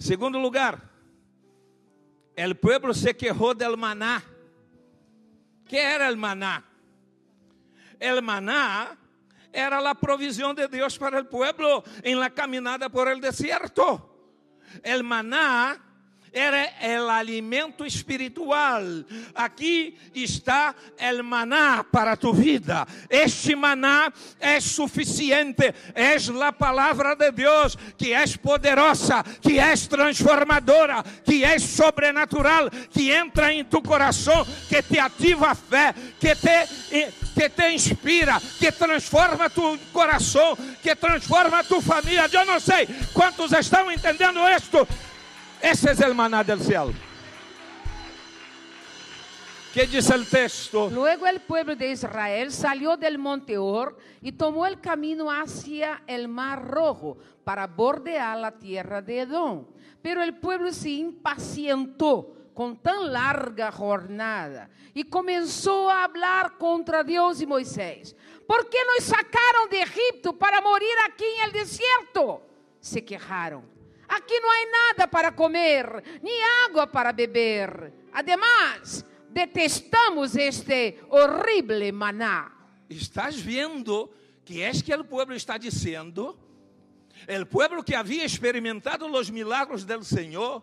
Segundo 0.00 0.36
lugar, 0.40 0.92
o 2.36 2.54
povo 2.56 2.92
se 2.92 3.14
quejou 3.14 3.54
del 3.54 3.76
maná. 3.76 4.33
Era 5.78 6.08
el 6.08 6.16
maná? 6.16 6.64
El 8.00 8.20
maná 8.22 8.96
era 9.52 9.78
a 9.78 9.94
provisão 9.94 10.52
de 10.52 10.66
Deus 10.68 10.98
para 10.98 11.20
o 11.20 11.24
pueblo 11.24 11.84
em 12.02 12.16
la 12.16 12.28
caminada 12.28 12.90
por 12.90 13.08
el 13.08 13.20
desierto. 13.20 14.10
El 14.82 15.04
maná 15.04 15.78
era 16.34 16.68
o 17.00 17.08
alimento 17.08 17.86
espiritual. 17.86 18.82
Aqui 19.34 19.96
está 20.14 20.74
o 20.98 21.24
maná 21.24 21.84
para 21.84 22.16
tu 22.16 22.32
vida. 22.32 22.86
Este 23.08 23.54
maná 23.54 24.12
é 24.40 24.60
suficiente. 24.60 25.72
É 25.94 26.16
a 26.44 26.52
palavra 26.52 27.14
de 27.14 27.30
Deus 27.30 27.76
que 27.96 28.12
é 28.12 28.24
poderosa, 28.42 29.22
que 29.40 29.58
é 29.58 29.74
transformadora, 29.76 31.02
que 31.24 31.44
é 31.44 31.58
sobrenatural, 31.58 32.68
que 32.90 33.10
entra 33.10 33.52
em 33.52 33.64
tu 33.64 33.80
coração, 33.80 34.44
que 34.68 34.82
te 34.82 34.98
ativa 34.98 35.50
a 35.50 35.54
fé, 35.54 35.94
que 36.18 36.34
te 36.34 37.14
que 37.34 37.48
te 37.48 37.68
inspira, 37.72 38.40
que 38.58 38.70
transforma 38.70 39.50
tu 39.50 39.76
coração, 39.92 40.56
que 40.80 40.94
transforma 40.94 41.64
tu 41.64 41.80
família. 41.80 42.30
Eu 42.32 42.46
não 42.46 42.60
sei 42.60 42.88
quantos 43.12 43.52
estão 43.52 43.90
entendendo 43.90 44.38
isto. 44.48 44.86
Ese 45.64 45.92
es 45.92 46.00
el 46.00 46.14
maná 46.14 46.44
del 46.44 46.60
cielo. 46.60 46.92
¿Qué 49.72 49.86
dice 49.86 50.14
el 50.14 50.28
texto? 50.28 50.90
Luego 50.90 51.26
el 51.26 51.40
pueblo 51.40 51.74
de 51.74 51.90
Israel 51.90 52.52
salió 52.52 52.98
del 52.98 53.16
monte 53.16 53.56
Or 53.56 53.96
y 54.20 54.32
tomó 54.32 54.66
el 54.66 54.78
camino 54.78 55.30
hacia 55.30 56.02
el 56.06 56.28
mar 56.28 56.68
rojo 56.68 57.16
para 57.44 57.66
bordear 57.66 58.36
la 58.36 58.52
tierra 58.52 59.00
de 59.00 59.20
Edom. 59.20 59.64
Pero 60.02 60.22
el 60.22 60.36
pueblo 60.36 60.70
se 60.70 60.90
impacientó 60.90 62.50
con 62.52 62.76
tan 62.76 63.10
larga 63.10 63.72
jornada 63.72 64.68
y 64.92 65.04
comenzó 65.04 65.90
a 65.90 66.04
hablar 66.04 66.58
contra 66.58 67.02
Dios 67.02 67.40
y 67.40 67.46
Moisés. 67.46 68.14
¿Por 68.46 68.68
qué 68.68 68.78
nos 68.94 69.06
sacaron 69.06 69.70
de 69.70 69.80
Egipto 69.80 70.38
para 70.38 70.60
morir 70.60 70.94
aquí 71.10 71.24
en 71.38 71.46
el 71.46 71.52
desierto? 71.52 72.46
Se 72.80 73.02
quejaron. 73.02 73.73
Aqui 74.08 74.38
não 74.40 74.50
há 74.50 74.70
nada 74.70 75.08
para 75.08 75.32
comer, 75.32 76.02
nem 76.22 76.42
água 76.66 76.86
para 76.86 77.12
beber. 77.12 77.92
Además, 78.12 79.04
detestamos 79.30 80.36
este 80.36 81.00
horrible 81.08 81.90
maná. 81.92 82.52
Estás 82.88 83.40
vendo 83.40 84.10
que 84.44 84.62
é 84.62 84.70
que 84.72 84.94
o 84.94 85.04
povo 85.04 85.32
está 85.32 85.56
dizendo? 85.56 86.38
O 87.40 87.46
povo 87.46 87.82
que 87.82 87.94
havia 87.94 88.24
experimentado 88.24 89.06
os 89.06 89.30
milagros 89.30 89.84
do 89.84 90.04
Senhor, 90.04 90.62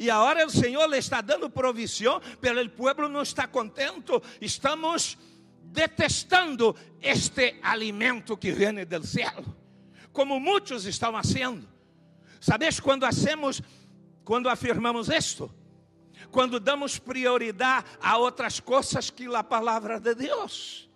e 0.00 0.10
agora 0.10 0.44
o 0.44 0.50
Senhor 0.50 0.88
lhe 0.88 0.98
está 0.98 1.20
dando 1.20 1.48
provisão, 1.48 2.20
pero 2.40 2.60
o 2.60 2.70
povo 2.70 3.08
não 3.08 3.22
está 3.22 3.46
contento. 3.46 4.20
Estamos 4.40 5.16
detestando 5.62 6.74
este 7.00 7.56
alimento 7.62 8.36
que 8.36 8.50
vem 8.50 8.84
do 8.84 9.06
céu, 9.06 9.44
como 10.12 10.40
muitos 10.40 10.84
estão 10.86 11.12
fazendo. 11.12 11.75
Sabes 12.40 12.80
quando 12.80 13.04
hacemos, 13.04 13.62
quando 14.24 14.48
afirmamos 14.48 15.08
isto? 15.08 15.52
Quando 16.30 16.58
damos 16.58 16.98
prioridade 16.98 17.86
a 18.00 18.16
outras 18.18 18.60
coisas 18.60 19.10
que 19.10 19.26
a 19.34 19.44
palavra 19.44 20.00
de 20.00 20.14
Deus. 20.14 20.90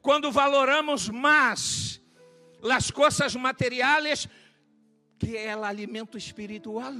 Quando 0.00 0.30
valoramos 0.30 1.08
mais 1.08 2.00
as 2.70 2.90
coisas 2.90 3.34
materiais 3.34 4.28
que 5.18 5.36
é 5.36 5.56
o 5.56 5.62
alimento 5.62 6.18
espiritual. 6.18 6.94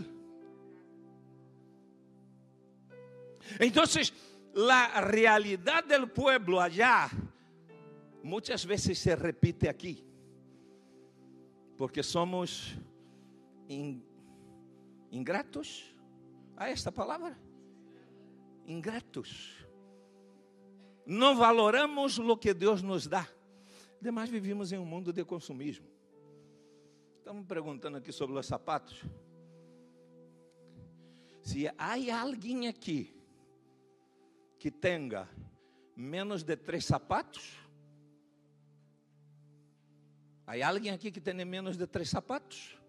Então, 3.61 3.85
a 4.71 5.01
realidade 5.01 5.99
do 5.99 6.07
pueblo 6.07 6.61
allá 6.61 7.11
muitas 8.23 8.65
vezes 8.65 8.99
se 8.99 9.15
repite 9.17 9.69
aqui, 9.69 10.07
porque 11.77 12.03
somos 12.03 12.77
ingratos 15.11 15.95
a 16.57 16.69
esta 16.69 16.91
palavra. 16.91 17.39
Ingratos. 18.67 19.67
Não 21.05 21.37
valoramos 21.37 22.19
o 22.19 22.37
que 22.37 22.55
Deus 22.55 22.83
nos 22.83 23.07
dá. 23.07 23.29
Demais 24.01 24.31
vivimos 24.31 24.73
em 24.73 24.79
um 24.79 24.85
mundo 24.85 25.13
de 25.13 25.25
consumismo. 25.25 25.87
Estamos 27.19 27.47
perguntando 27.47 27.99
aqui 27.99 28.13
sobre 28.13 28.39
os 28.39 28.47
sapatos. 28.47 29.03
Se 31.43 31.69
há 31.77 32.21
alguém 32.21 32.69
aqui 32.69 33.17
que 34.59 34.71
tenha 34.71 35.29
menos 35.97 36.45
de 36.45 36.57
três 36.57 36.85
sapatos, 36.85 37.57
há 40.47 40.69
alguém 40.69 40.93
aqui 40.93 41.11
que 41.11 41.21
tenha 41.21 41.45
menos 41.45 41.77
de 41.77 41.87
três 41.87 42.09
sapatos 42.09 42.82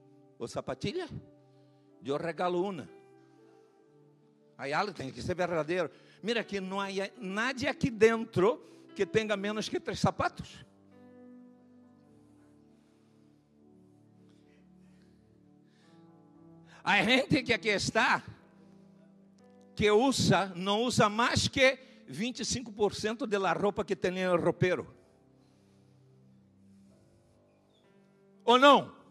ou 0.43 0.47
sapatilha? 0.47 1.09
Eu 2.03 2.17
regalo 2.17 2.61
uma. 2.61 2.89
Há 4.57 4.77
algo 4.77 4.93
tem 4.93 5.09
que 5.09 5.21
ser 5.21 5.35
verdadeiro. 5.35 5.89
Mira 6.21 6.41
aqui, 6.41 6.59
não 6.59 6.79
há 6.79 6.87
nada 7.17 7.69
aqui 7.69 7.89
dentro 7.89 8.61
que 8.93 9.05
tenha 9.05 9.35
menos 9.35 9.67
que 9.69 9.79
três 9.79 9.99
sapatos. 9.99 10.65
A 16.83 17.01
gente 17.01 17.41
que 17.43 17.53
aqui 17.53 17.69
está, 17.69 18.21
que 19.73 19.89
usa, 19.89 20.51
não 20.55 20.83
usa 20.83 21.07
mais 21.07 21.47
que 21.47 21.79
25% 22.11 23.25
da 23.25 23.53
roupa 23.53 23.85
que 23.85 23.95
tem 23.95 24.11
no 24.11 24.35
roupeiro. 24.35 24.93
Ou 28.43 28.59
não? 28.59 29.02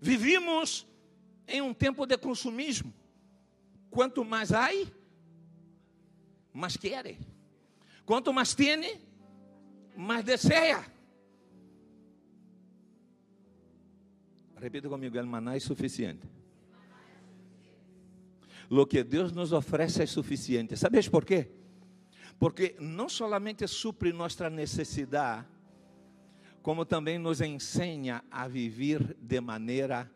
Vivimos 0.00 0.86
em 1.46 1.60
um 1.60 1.74
tempo 1.74 2.06
de 2.06 2.16
consumismo. 2.18 2.92
Quanto 3.90 4.24
mais 4.24 4.52
há, 4.52 4.68
mais 6.52 6.76
quer. 6.76 7.16
Quanto 8.04 8.32
mais 8.32 8.54
tem, 8.54 9.00
mais 9.96 10.24
deseja. 10.24 10.84
Repita 14.60 14.88
comigo, 14.88 15.16
el 15.16 15.26
maná 15.26 15.56
é 15.56 15.60
suficiente. 15.60 16.26
Lo 18.68 18.86
que 18.86 19.02
Deus 19.02 19.32
nos 19.32 19.52
oferece 19.52 20.02
é 20.02 20.06
suficiente. 20.06 20.76
Sabes 20.76 21.08
por 21.08 21.24
quê? 21.24 21.50
Porque 22.38 22.76
não 22.78 23.08
solamente 23.08 23.66
supre 23.66 24.12
nossa 24.12 24.50
necessidade, 24.50 25.46
como 26.62 26.84
também 26.84 27.18
nos 27.18 27.40
ensina 27.40 28.24
a 28.30 28.48
viver 28.48 29.16
de 29.20 29.40
maneira 29.40 30.10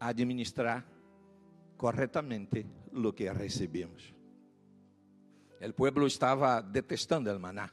a 0.00 0.08
administrar 0.08 0.84
corretamente 1.76 2.66
o 2.92 3.12
que 3.12 3.30
recebemos. 3.30 4.14
O 5.60 5.72
pueblo 5.72 6.06
estava 6.06 6.60
detestando 6.60 7.30
o 7.30 7.38
maná. 7.38 7.70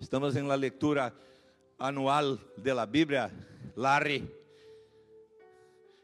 Estamos 0.00 0.36
em 0.36 0.42
la 0.42 0.54
leitura 0.54 1.14
anual 1.78 2.38
da 2.58 2.84
Bíblia, 2.84 3.32
Larry, 3.76 4.28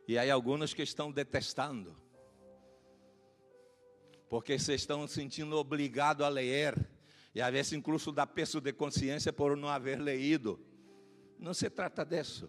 e 0.08 0.18
há 0.18 0.32
alguns 0.32 0.72
que 0.74 0.82
estão 0.82 1.12
detestando 1.12 2.04
porque 4.34 4.58
se 4.58 4.74
estão 4.74 5.06
sentindo 5.06 5.56
obrigados 5.56 6.26
a 6.26 6.28
ler, 6.28 6.74
e 7.34 7.42
às 7.42 7.52
vezes 7.52 7.72
incluso 7.72 8.12
dá 8.12 8.26
peso 8.26 8.60
de 8.60 8.72
consciência 8.72 9.32
por 9.32 9.56
não 9.56 9.68
haver 9.68 10.00
leído. 10.00 10.60
Não 11.38 11.52
se 11.52 11.68
trata 11.68 12.04
disso. 12.04 12.48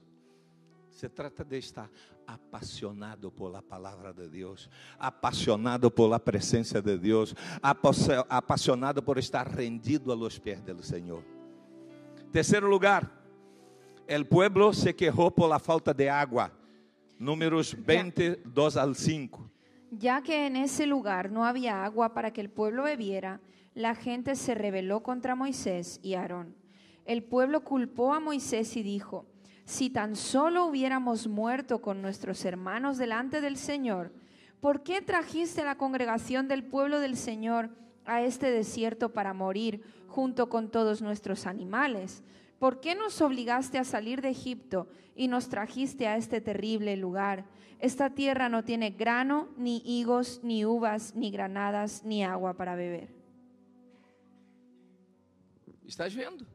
Se 0.92 1.10
trata 1.10 1.44
de 1.44 1.58
estar 1.58 1.90
apaixonado 2.26 3.32
por 3.32 3.54
a 3.56 3.62
palavra 3.62 4.14
de 4.14 4.30
Deus, 4.30 4.70
apaixonado 4.98 5.92
por 5.92 6.14
a 6.14 6.20
presença 6.20 6.82
de 6.82 6.98
Deus, 6.98 7.36
apaixonado 8.30 9.04
por 9.04 9.18
estar 9.18 9.48
rendido 9.48 10.12
a 10.12 10.16
los 10.16 10.40
pés 10.40 10.62
do 10.62 10.82
Senhor. 10.82 11.24
Terceiro 12.32 12.68
lugar, 12.68 13.12
el 14.08 14.26
pueblo 14.26 14.74
se 14.74 14.94
quejou 14.94 15.32
por 15.32 15.50
la 15.50 15.60
falta 15.60 15.94
de 15.94 16.10
água. 16.10 16.52
Números 17.18 17.76
22 17.78 18.78
al 18.78 18.96
5. 18.96 19.52
Ya 19.92 20.22
que 20.22 20.48
en 20.48 20.56
ese 20.58 20.86
lugar 20.86 21.32
no 21.32 21.46
había 21.46 21.84
agua 21.84 22.14
para 22.14 22.32
que 22.32 22.42
el 22.42 22.50
pueblo 22.50 22.84
bebiera, 22.84 23.40
la 23.76 23.94
gente 23.94 24.36
se 24.36 24.56
rebeló 24.56 25.04
contra 25.04 25.36
Moisés 25.36 26.00
y 26.02 26.14
Aarón. 26.14 26.56
El 27.04 27.24
pueblo 27.24 27.64
culpó 27.64 28.14
a 28.14 28.22
Moisés 28.22 28.76
y 28.78 28.84
dijo, 28.84 29.26
si 29.66 29.90
tan 29.90 30.16
solo 30.16 30.66
hubiéramos 30.66 31.28
muerto 31.28 31.82
con 31.82 32.02
nuestros 32.02 32.46
hermanos 32.46 32.98
delante 32.98 33.42
del 33.42 33.58
Señor, 33.58 34.14
¿por 34.62 34.82
qué 34.82 35.02
trajiste 35.02 35.64
la 35.64 35.78
congregación 35.78 36.48
del 36.48 36.64
pueblo 36.64 37.00
del 37.00 37.18
Señor 37.18 37.70
a 38.06 38.22
este 38.22 38.50
desierto 38.50 39.12
para 39.12 39.34
morir 39.34 39.84
junto 40.08 40.48
con 40.48 40.72
todos 40.72 41.02
nuestros 41.02 41.46
animales? 41.46 42.24
¿Por 42.60 42.80
qué 42.80 42.96
nos 42.96 43.22
obligaste 43.22 43.78
a 43.78 43.84
salir 43.84 44.22
de 44.22 44.30
Egipto 44.30 44.88
y 45.16 45.28
nos 45.28 45.50
trajiste 45.50 46.08
a 46.08 46.16
este 46.16 46.40
terrible 46.40 46.96
lugar? 46.96 47.46
Esta 47.80 48.12
tierra 48.12 48.48
no 48.48 48.64
tiene 48.64 48.92
grano, 48.92 49.50
ni 49.58 49.82
higos, 49.86 50.40
ni 50.44 50.64
uvas, 50.64 51.14
ni 51.14 51.30
granadas, 51.30 52.06
ni 52.06 52.24
agua 52.24 52.54
para 52.56 52.76
beber. 52.76 53.15
¿Estás 55.88 56.14
viendo? 56.14 56.46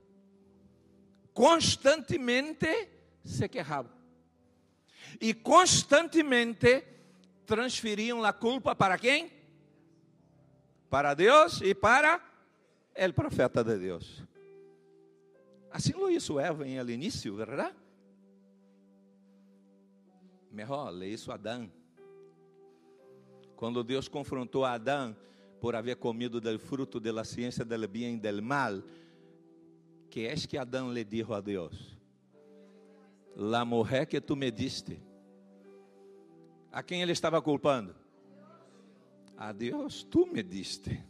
Constantemente 1.33 3.19
se 3.25 3.49
quejaban. 3.49 3.93
Y 5.21 5.35
constantemente 5.35 6.87
transferiam 7.45 8.25
a 8.25 8.33
culpa 8.33 8.77
para 8.77 8.99
quem? 8.99 9.31
Para 10.89 11.15
Deus 11.15 11.63
e 11.63 11.75
para 11.75 12.21
el 12.95 13.15
profeta 13.15 13.63
de 13.63 13.79
Deus. 13.79 14.23
Assim 15.73 15.93
lo 15.93 16.11
hizo 16.11 16.41
Eva 16.41 16.67
em 16.67 16.79
el 16.79 16.91
início, 16.91 17.35
verdade? 17.37 17.75
Melhor, 20.51 20.93
isso 21.05 21.31
Adão. 21.31 21.71
Quando 23.55 23.85
Deus 23.85 24.09
confrontou 24.09 24.65
Adão 24.65 25.17
por 25.61 25.77
haver 25.77 25.97
comido 25.97 26.41
do 26.41 26.59
fruto 26.59 26.99
da 26.99 27.23
ciência 27.23 27.65
del 27.65 27.87
bem 27.87 28.15
e 28.15 28.19
del 28.19 28.43
mal, 28.43 28.83
que 30.11 30.27
é 30.27 30.35
que 30.35 30.59
Adão 30.59 30.93
lhe 30.93 31.05
dijo 31.05 31.33
a 31.33 31.41
Deus? 31.41 31.97
La 33.37 33.65
mujer 33.65 34.07
que 34.07 34.21
tu 34.21 34.35
me 34.35 34.51
diste. 34.51 35.01
A 36.73 36.83
quem 36.83 37.01
ele 37.01 37.13
estava 37.13 37.41
culpando? 37.41 37.95
A 39.37 39.53
Deus, 39.53 40.03
tu 40.03 40.27
me 40.27 40.43
diste. 40.43 41.03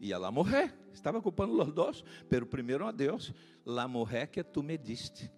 E 0.00 0.12
a 0.12 0.18
la 0.18 0.30
mujer, 0.30 0.74
estava 0.92 1.20
culpando 1.20 1.62
os 1.62 1.72
dois, 1.72 2.04
pero 2.28 2.46
primeiro 2.46 2.86
a 2.86 2.90
Deus, 2.90 3.32
la 3.64 3.86
mujer 3.86 4.28
que 4.28 4.42
tu 4.42 4.62
me 4.62 4.76
diste. 4.76 5.30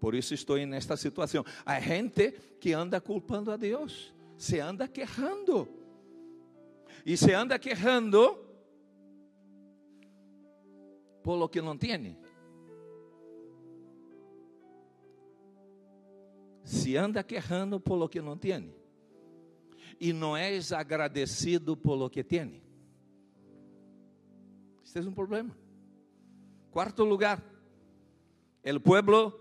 Por 0.00 0.14
isso 0.14 0.34
estou 0.34 0.56
nesta 0.64 0.96
situação. 0.96 1.44
Há 1.66 1.80
gente 1.80 2.32
que 2.60 2.72
anda 2.72 3.00
culpando 3.00 3.50
a 3.50 3.56
Deus, 3.56 4.14
se 4.38 4.60
anda 4.60 4.86
quejando. 4.86 5.68
E 7.04 7.16
se 7.16 7.32
anda 7.32 7.58
quejando 7.58 8.43
por 11.24 11.36
lo 11.38 11.48
que 11.48 11.62
não 11.62 11.76
tem. 11.76 12.18
Se 16.62 16.96
anda 16.96 17.24
quejando 17.24 17.80
por 17.80 17.96
lo 17.96 18.08
que 18.08 18.20
não 18.20 18.36
tem. 18.36 18.74
E 19.98 20.12
não 20.12 20.36
és 20.36 20.70
agradecido 20.70 21.76
por 21.76 21.94
lo 21.96 22.10
que 22.10 22.22
tem. 22.22 22.62
Este 24.84 24.98
é 24.98 25.02
um 25.02 25.14
problema. 25.14 25.56
Quarto 26.70 27.04
lugar, 27.04 27.42
o 28.62 28.80
pueblo 28.80 29.32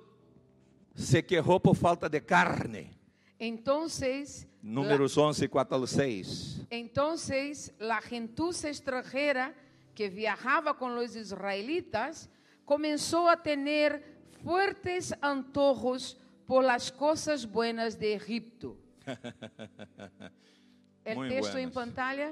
se 0.95 1.21
quejou 1.21 1.59
por 1.59 1.75
falta 1.75 2.07
de 2.07 2.21
carne. 2.21 2.91
Entonces, 3.39 4.47
Números 4.61 5.17
11, 5.17 5.49
4 5.49 5.75
al 5.75 5.87
6. 5.87 6.67
entonces 6.69 7.73
la 7.77 7.99
gentuza 7.99 8.69
extranjera 8.69 9.53
que 9.95 10.09
viajaba 10.09 10.77
con 10.77 10.95
los 10.95 11.15
israelitas 11.15 12.29
comenzó 12.65 13.29
a 13.29 13.41
tener 13.41 14.03
fuertes 14.43 15.13
antojos 15.21 16.17
por 16.45 16.63
las 16.63 16.91
cosas 16.91 17.45
buenas 17.49 17.97
de 17.99 18.13
Egipto. 18.13 18.77
El 21.05 21.17
Muy 21.17 21.29
texto 21.29 21.57
en 21.57 21.69
buenas. 21.69 21.73
pantalla. 21.73 22.31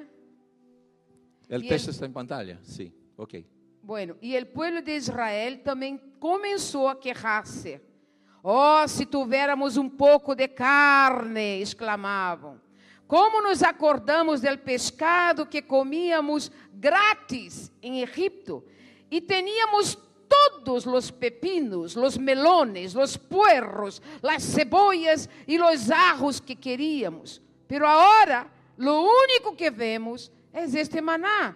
El 1.49 1.65
Y 1.65 1.67
texto 1.67 1.89
el- 1.89 1.93
está 1.95 2.05
en 2.05 2.13
pantalla? 2.13 2.59
Sí, 2.63 2.93
ok. 3.17 3.35
Bueno, 3.83 4.15
e 4.21 4.37
o 4.39 4.45
povo 4.45 4.81
de 4.81 4.95
Israel 4.95 5.61
também 5.63 5.97
começou 6.19 6.87
a 6.87 6.95
queixar-se. 6.95 7.81
Oh, 8.43 8.87
se 8.87 9.05
tivéssemos 9.05 9.75
um 9.75 9.89
pouco 9.89 10.33
de 10.35 10.47
carne, 10.47 11.59
exclamavam. 11.61 12.61
Como 13.11 13.41
nos 13.41 13.61
acordamos 13.61 14.39
del 14.39 14.57
pescado 14.57 15.45
que 15.45 15.61
comíamos 15.61 16.49
grátis 16.71 17.69
em 17.81 18.01
Egipto 18.01 18.63
e 19.09 19.19
teníamos 19.19 19.99
todos 20.29 20.87
os 20.87 21.11
pepinos, 21.11 21.97
os 21.97 22.17
melones, 22.17 22.95
os 22.95 23.17
puerros, 23.17 24.01
as 24.23 24.43
cebollas 24.43 25.27
e 25.45 25.59
os 25.59 25.91
arros 25.91 26.39
que 26.39 26.55
queríamos. 26.55 27.41
Pero 27.67 27.85
agora, 27.85 28.49
lo 28.77 29.01
único 29.01 29.57
que 29.57 29.69
vemos 29.69 30.31
é 30.53 30.63
este 30.63 31.01
maná. 31.01 31.53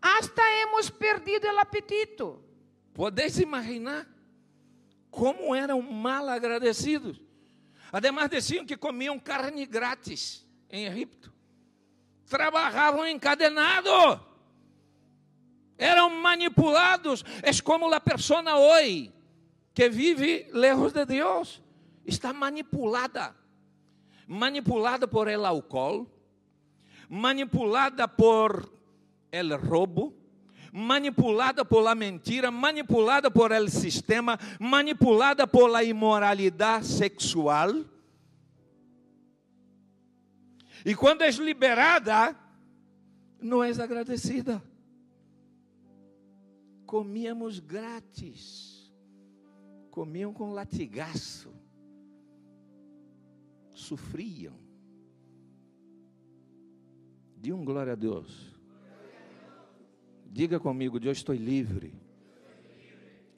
Hasta 0.00 0.40
hemos 0.62 0.88
perdido 0.88 1.46
o 1.48 1.58
apetito. 1.58 2.42
Podéis 2.94 3.38
imaginar 3.38 4.08
como 5.10 5.54
eram 5.54 5.82
mal 5.82 6.30
agradecidos. 6.30 7.20
Además, 7.92 8.30
diziam 8.30 8.64
que 8.64 8.74
comiam 8.74 9.20
carne 9.20 9.66
grátis 9.66 10.43
em 10.74 10.86
Egipto. 10.86 11.32
Trabalhavam 12.26 13.06
encadenados. 13.06 14.18
Eram 15.78 16.10
manipulados. 16.10 17.24
É 17.42 17.50
como 17.62 17.92
a 17.94 18.00
pessoa 18.00 18.56
hoje 18.56 19.12
que 19.72 19.88
vive 19.88 20.50
lejos 20.52 20.92
de 20.92 21.06
Deus. 21.06 21.62
Está 22.04 22.32
manipulada. 22.32 23.36
Manipulada 24.26 25.06
por 25.06 25.28
el 25.28 25.44
álcool. 25.44 26.08
Manipulada 27.08 28.08
por 28.08 28.68
el 29.30 29.56
roubo 29.56 30.12
manipulada 30.76 31.64
por 31.64 31.84
la 31.84 31.94
mentira, 31.94 32.50
manipulada 32.50 33.30
por 33.30 33.52
el 33.52 33.70
sistema, 33.70 34.36
manipulada 34.58 35.46
por 35.46 35.70
la 35.70 35.84
imoralidade 35.84 36.84
sexual. 36.84 37.86
E 40.84 40.94
quando 40.94 41.22
é 41.22 41.30
liberada, 41.30 42.36
não 43.40 43.64
é 43.64 43.70
agradecida. 43.70 44.62
Comíamos 46.84 47.58
grátis, 47.58 48.92
comiam 49.90 50.32
com 50.32 50.52
latigaço, 50.52 51.50
sofriam. 53.74 54.54
Dê 57.36 57.52
um 57.52 57.64
glória 57.64 57.92
a 57.92 57.96
Deus. 57.96 58.54
Diga 60.26 60.60
comigo, 60.60 60.98
eu 61.02 61.12
estou 61.12 61.34
livre. 61.34 61.94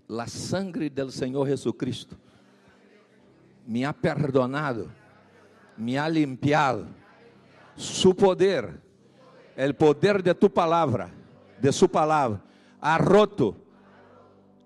La 0.08 0.26
sangre 0.26 0.88
del 0.88 1.10
Senhor 1.10 1.46
Jesucristo 1.46 2.16
me 3.66 3.84
ha 3.84 3.92
perdonado, 3.92 4.92
me 5.76 5.98
ha 5.98 6.08
limpiado. 6.08 6.86
Su 7.76 8.16
poder, 8.16 8.80
el 9.54 9.74
poder 9.74 10.22
de 10.22 10.34
tu 10.34 10.52
palavra, 10.52 11.10
de 11.60 11.72
su 11.72 11.88
palavra, 11.88 12.40
ha 12.80 12.98
roto 12.98 13.56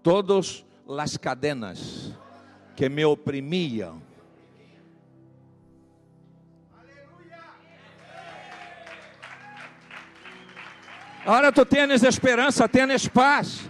todas 0.02 0.64
las 0.86 1.18
cadenas 1.18 2.12
que 2.76 2.88
me 2.88 3.04
oprimían. 3.04 4.10
Ahora 11.24 11.52
tú 11.52 11.64
tienes 11.66 12.02
esperanza, 12.02 12.66
tienes 12.66 13.08
paz. 13.08 13.60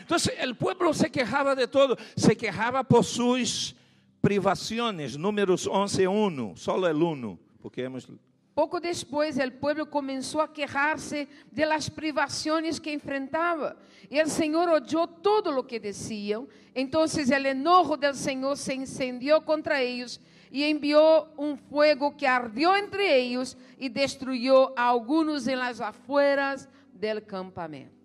Entonces 0.00 0.32
el 0.38 0.56
pueblo 0.56 0.94
se 0.94 1.10
quejaba 1.10 1.54
de 1.54 1.66
todo, 1.66 1.96
se 2.16 2.36
quejaba 2.36 2.82
por 2.84 3.04
sus 3.04 3.74
privaciones, 4.20 5.18
números 5.18 5.68
11.1, 5.68 6.56
solo 6.56 6.88
el 6.88 7.02
1, 7.02 7.38
porque 7.60 7.82
hemos... 7.82 8.08
Pouco 8.54 8.80
depois, 8.80 9.36
o 9.38 9.52
povo 9.52 9.86
começou 9.86 10.40
a 10.40 10.48
queixar-se 10.48 11.28
de 11.52 11.64
las 11.64 11.88
privações 11.88 12.80
que 12.80 12.92
enfrentava. 12.92 13.76
E 14.10 14.20
o 14.20 14.28
Senhor 14.28 14.68
oyó 14.68 15.06
todo 15.06 15.56
o 15.56 15.62
que 15.62 15.78
diziam. 15.78 16.48
Então, 16.74 17.02
o 17.02 17.46
enojo 17.46 17.96
del 17.96 18.14
Senhor 18.14 18.56
se 18.56 18.74
incendiou 18.74 19.40
contra 19.42 19.80
eles 19.80 20.20
e 20.50 20.64
enviou 20.64 21.32
um 21.38 21.56
fogo 21.56 22.10
que 22.12 22.26
ardió 22.26 22.76
entre 22.76 23.04
eles 23.04 23.56
e 23.78 23.88
destruiu 23.88 24.72
a 24.76 24.82
alguns 24.82 25.46
em 25.46 25.54
las 25.54 25.80
afueras 25.80 26.68
del 26.92 27.22
campamento. 27.22 27.96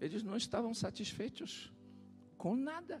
Eles 0.00 0.22
não 0.22 0.36
estavam 0.36 0.72
satisfeitos 0.72 1.70
com 2.38 2.56
nada. 2.56 3.00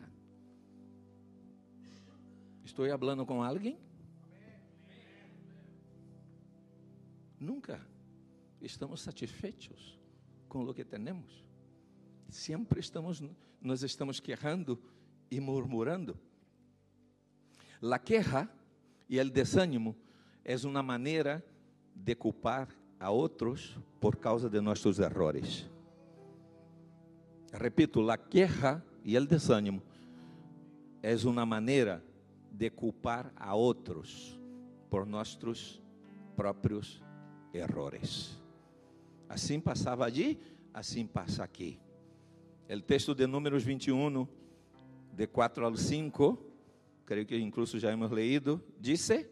Estou 2.64 2.86
falando 2.98 3.24
com 3.24 3.42
alguém? 3.42 3.78
Nunca 7.46 7.80
estamos 8.60 9.02
satisfeitos 9.02 9.96
com 10.48 10.64
o 10.64 10.74
que 10.74 10.84
temos. 10.84 11.44
Sempre 12.28 12.80
estamos, 12.80 13.22
nós 13.62 13.84
estamos 13.84 14.18
quejando 14.18 14.82
e 15.30 15.38
murmurando. 15.38 16.18
La 17.80 18.00
queja 18.00 18.50
e 19.08 19.16
el 19.20 19.30
desânimo 19.30 19.94
é 20.44 20.56
uma 20.66 20.82
maneira 20.82 21.40
de 21.94 22.16
culpar 22.16 22.68
a 22.98 23.10
outros 23.10 23.78
por 24.00 24.16
causa 24.16 24.50
de 24.50 24.60
nossos 24.60 24.98
errores. 24.98 25.70
Repito, 27.52 28.00
la 28.00 28.18
queja 28.18 28.84
e 29.04 29.14
el 29.14 29.24
desânimo 29.24 29.84
é 31.00 31.14
uma 31.24 31.46
maneira 31.46 32.02
de 32.50 32.70
culpar 32.70 33.32
a 33.36 33.54
outros 33.54 34.36
por 34.90 35.06
nossos 35.06 35.80
próprios 36.34 37.05
errores. 37.56 38.36
Assim 39.28 39.60
passava 39.60 40.04
ali, 40.04 40.38
assim 40.72 41.06
passa 41.06 41.42
aqui. 41.42 41.78
O 42.68 42.80
texto 42.80 43.14
de 43.14 43.26
Números 43.26 43.62
21, 43.64 44.26
de 45.12 45.26
4 45.26 45.64
ao 45.64 45.76
5, 45.76 46.38
creio 47.04 47.26
que 47.26 47.36
incluso 47.38 47.78
já 47.78 47.92
hemos 47.92 48.10
leído, 48.10 48.62
dice, 48.78 49.30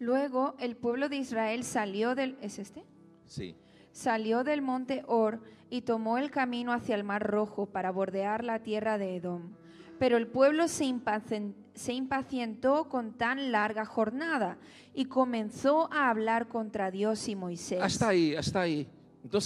Luego 0.00 0.54
el 0.58 0.76
pueblo 0.76 1.08
de 1.08 1.16
Israel 1.16 1.64
salió 1.64 2.14
del... 2.14 2.36
¿Es 2.42 2.58
este? 2.58 2.84
sí, 3.26 3.56
Salió 3.92 4.42
del 4.42 4.60
monte 4.60 5.04
Or 5.06 5.40
y 5.70 5.82
tomó 5.82 6.18
el 6.18 6.30
camino 6.30 6.72
hacia 6.72 6.96
el 6.96 7.04
mar 7.04 7.22
rojo 7.22 7.66
para 7.66 7.92
bordear 7.92 8.42
la 8.44 8.62
tierra 8.62 8.98
de 8.98 9.16
Edom. 9.16 9.54
Pero 9.98 10.16
el 10.16 10.26
pueblo 10.26 10.66
se, 10.68 10.84
impacien- 10.84 11.54
se 11.74 11.92
impacientó 11.92 12.88
con 12.88 13.12
tan 13.12 13.52
larga 13.52 13.84
jornada 13.84 14.58
y 14.94 15.04
comenzó 15.06 15.88
a 15.92 16.10
hablar 16.10 16.48
contra 16.48 16.90
Dios 16.90 17.28
y 17.28 17.36
Moisés. 17.36 17.80
hasta 17.80 18.08
aí, 18.08 18.34
hasta 18.36 18.60
aí. 18.60 18.88
Então, 19.24 19.40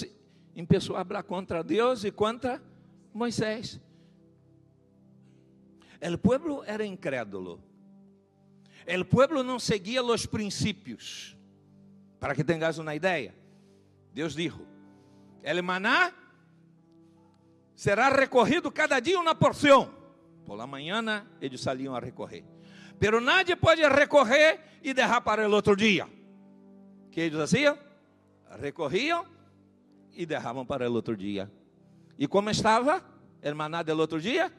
começou 0.66 0.96
a 0.96 1.04
falar 1.04 1.22
contra 1.22 1.62
Deus 1.62 2.04
e 2.04 2.10
contra 2.10 2.60
Moisés. 3.14 3.78
O 6.02 6.18
pueblo 6.18 6.62
era 6.64 6.84
incrédulo. 6.84 7.60
O 9.00 9.04
pueblo 9.04 9.42
não 9.42 9.58
seguia 9.58 10.02
os 10.02 10.26
princípios. 10.26 11.36
Para 12.18 12.34
que 12.34 12.42
tengas 12.42 12.78
uma 12.78 12.94
ideia, 12.94 13.34
Deus 14.12 14.34
dijo: 14.34 14.66
El 15.42 15.62
maná 15.62 16.12
será 17.76 18.08
recorrido 18.08 18.72
cada 18.72 18.98
dia 18.98 19.20
uma 19.20 19.34
porção. 19.34 19.97
Por 20.48 20.56
la 20.56 20.66
manhã 20.66 21.26
eles 21.42 21.60
saliam 21.60 21.94
a 21.94 22.00
recorrer. 22.00 22.42
Pero 22.98 23.20
nadie 23.20 23.54
pode 23.54 23.86
recorrer 23.86 24.58
e 24.82 24.94
deixar 24.94 25.20
para 25.20 25.46
o 25.46 25.52
outro 25.52 25.76
dia. 25.76 26.08
que 27.12 27.20
eles 27.20 27.38
faziam? 27.38 27.76
Recorriam 28.58 29.26
e 30.16 30.24
derravam 30.24 30.64
para 30.64 30.90
o 30.90 30.94
outro 30.94 31.14
dia. 31.14 31.52
E 32.18 32.26
como 32.26 32.48
estava 32.48 33.04
o 33.44 33.54
maná 33.54 33.84
outro 33.98 34.18
dia? 34.18 34.50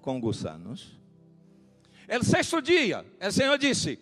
Com 0.00 0.20
gusanos. 0.20 0.96
El 2.06 2.22
sexto 2.22 2.62
dia, 2.62 3.04
o 3.20 3.32
Senhor 3.32 3.58
disse: 3.58 3.98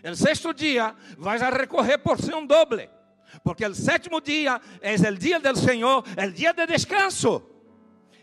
El 0.00 0.16
sexto 0.16 0.54
dia 0.54 0.94
vais 1.18 1.42
a 1.42 1.50
recorrer 1.50 1.98
porção 1.98 2.46
doble, 2.46 2.88
porque 3.42 3.64
el 3.64 3.74
sétimo 3.74 4.20
dia 4.20 4.60
é 4.80 4.94
o 4.94 5.16
dia 5.16 5.40
do 5.40 5.56
Senhor, 5.56 6.04
el 6.16 6.32
dia 6.32 6.52
de 6.52 6.68
descanso. 6.68 7.49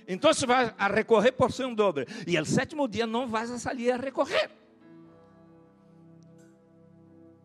Então 0.07 0.31
vai 0.47 0.73
a 0.77 0.87
recorrer 0.87 1.33
porção 1.33 1.75
doble. 1.75 2.07
E 2.25 2.37
el 2.37 2.45
sétimo 2.45 2.87
dia 2.87 3.05
não 3.05 3.27
vais 3.27 3.51
a 3.51 3.59
salir 3.59 3.91
a 3.91 3.97
recorrer. 3.97 4.49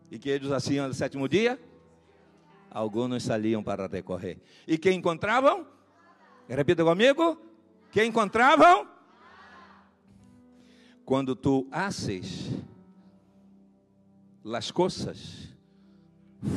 E 0.09 0.17
que 0.17 0.29
eles 0.29 0.47
faziam 0.47 0.87
no 0.87 0.93
sétimo 0.93 1.27
dia? 1.27 1.59
Alguns 2.71 3.23
saliam 3.23 3.61
para 3.61 3.87
recorrer. 3.87 4.39
E 4.65 4.77
que 4.77 4.91
encontravam? 4.91 5.67
Repita 6.47 6.83
comigo. 6.83 7.37
Que 7.91 8.03
encontravam? 8.05 8.87
Quando 11.05 11.35
tu 11.35 11.67
haces 11.69 12.49
las 14.43 14.71
coisas 14.71 15.49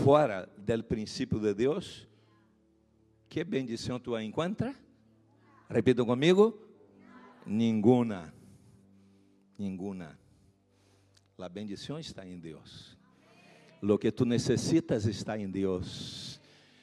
fora 0.05 0.49
del 0.57 0.85
princípio 0.85 1.41
de 1.41 1.53
Deus, 1.53 2.09
que 3.29 3.43
bendição 3.43 3.99
tu 3.99 4.17
encontra? 4.19 4.75
Repita 5.69 6.05
comigo: 6.05 6.59
nenhuma. 7.45 8.33
Nenhuma. 9.59 10.19
A 11.39 11.49
bendição 11.49 11.99
está 11.99 12.27
em 12.27 12.39
Deus. 12.39 12.97
Lo 13.83 13.99
que 13.99 14.11
tu 14.11 14.25
necessitas 14.25 15.07
está 15.07 15.39
em 15.39 15.51
Deus. 15.51 16.41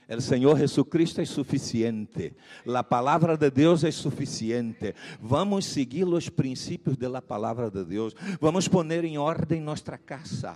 El 0.08 0.22
Senhor 0.22 0.58
Jesucristo 0.60 1.22
é 1.22 1.26
suficiente. 1.26 2.36
A 2.68 2.84
palavra 2.84 3.36
de 3.36 3.50
Deus 3.50 3.84
é 3.84 3.92
suficiente. 3.92 4.94
Vamos 5.20 5.66
seguir 5.66 6.06
os 6.06 6.30
princípios 6.30 6.98
da 6.98 7.22
palavra 7.22 7.72
de 7.72 7.84
Deus. 7.84 8.14
Vamos 8.40 8.68
poner 8.68 9.06
em 9.06 9.18
ordem 9.18 9.62
nossa 9.62 9.98
casa. 9.98 10.56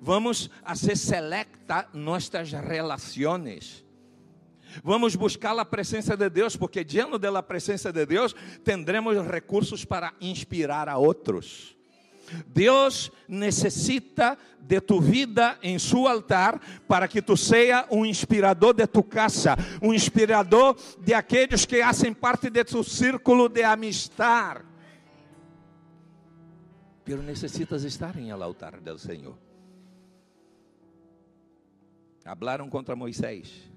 Vamos 0.00 0.50
ser 0.74 0.96
selecta 0.96 1.88
nossas 1.92 2.50
relações. 2.52 3.85
Vamos 4.82 5.14
buscar 5.16 5.58
a 5.58 5.64
presença 5.64 6.16
de 6.16 6.28
Deus, 6.28 6.56
porque 6.56 6.84
diante 6.84 7.18
da 7.18 7.42
presença 7.42 7.92
de 7.92 8.04
Deus, 8.06 8.34
tendremos 8.64 9.16
recursos 9.26 9.84
para 9.84 10.14
inspirar 10.20 10.88
a 10.88 10.96
outros. 10.96 11.76
Deus 12.46 13.12
necessita 13.28 14.36
de 14.60 14.80
tu 14.80 15.00
vida 15.00 15.58
em 15.62 15.78
seu 15.78 16.08
altar 16.08 16.60
para 16.88 17.06
que 17.06 17.22
tu 17.22 17.36
seja 17.36 17.86
um 17.90 18.04
inspirador 18.04 18.74
de 18.74 18.86
tu 18.86 19.02
casa, 19.02 19.56
um 19.80 19.94
inspirador 19.94 20.76
de 20.98 21.14
aqueles 21.14 21.64
que 21.64 21.82
fazem 21.82 22.12
parte 22.12 22.50
de 22.50 22.64
tu 22.64 22.82
círculo 22.82 23.48
de 23.48 23.62
amistad. 23.62 24.62
Pero 27.04 27.22
necessitas 27.22 27.84
estar 27.84 28.16
em 28.16 28.30
el 28.30 28.42
altar 28.42 28.80
del 28.80 28.98
Senhor. 28.98 29.38
Hablaram 32.24 32.68
contra 32.68 32.96
Moisés 32.96 33.70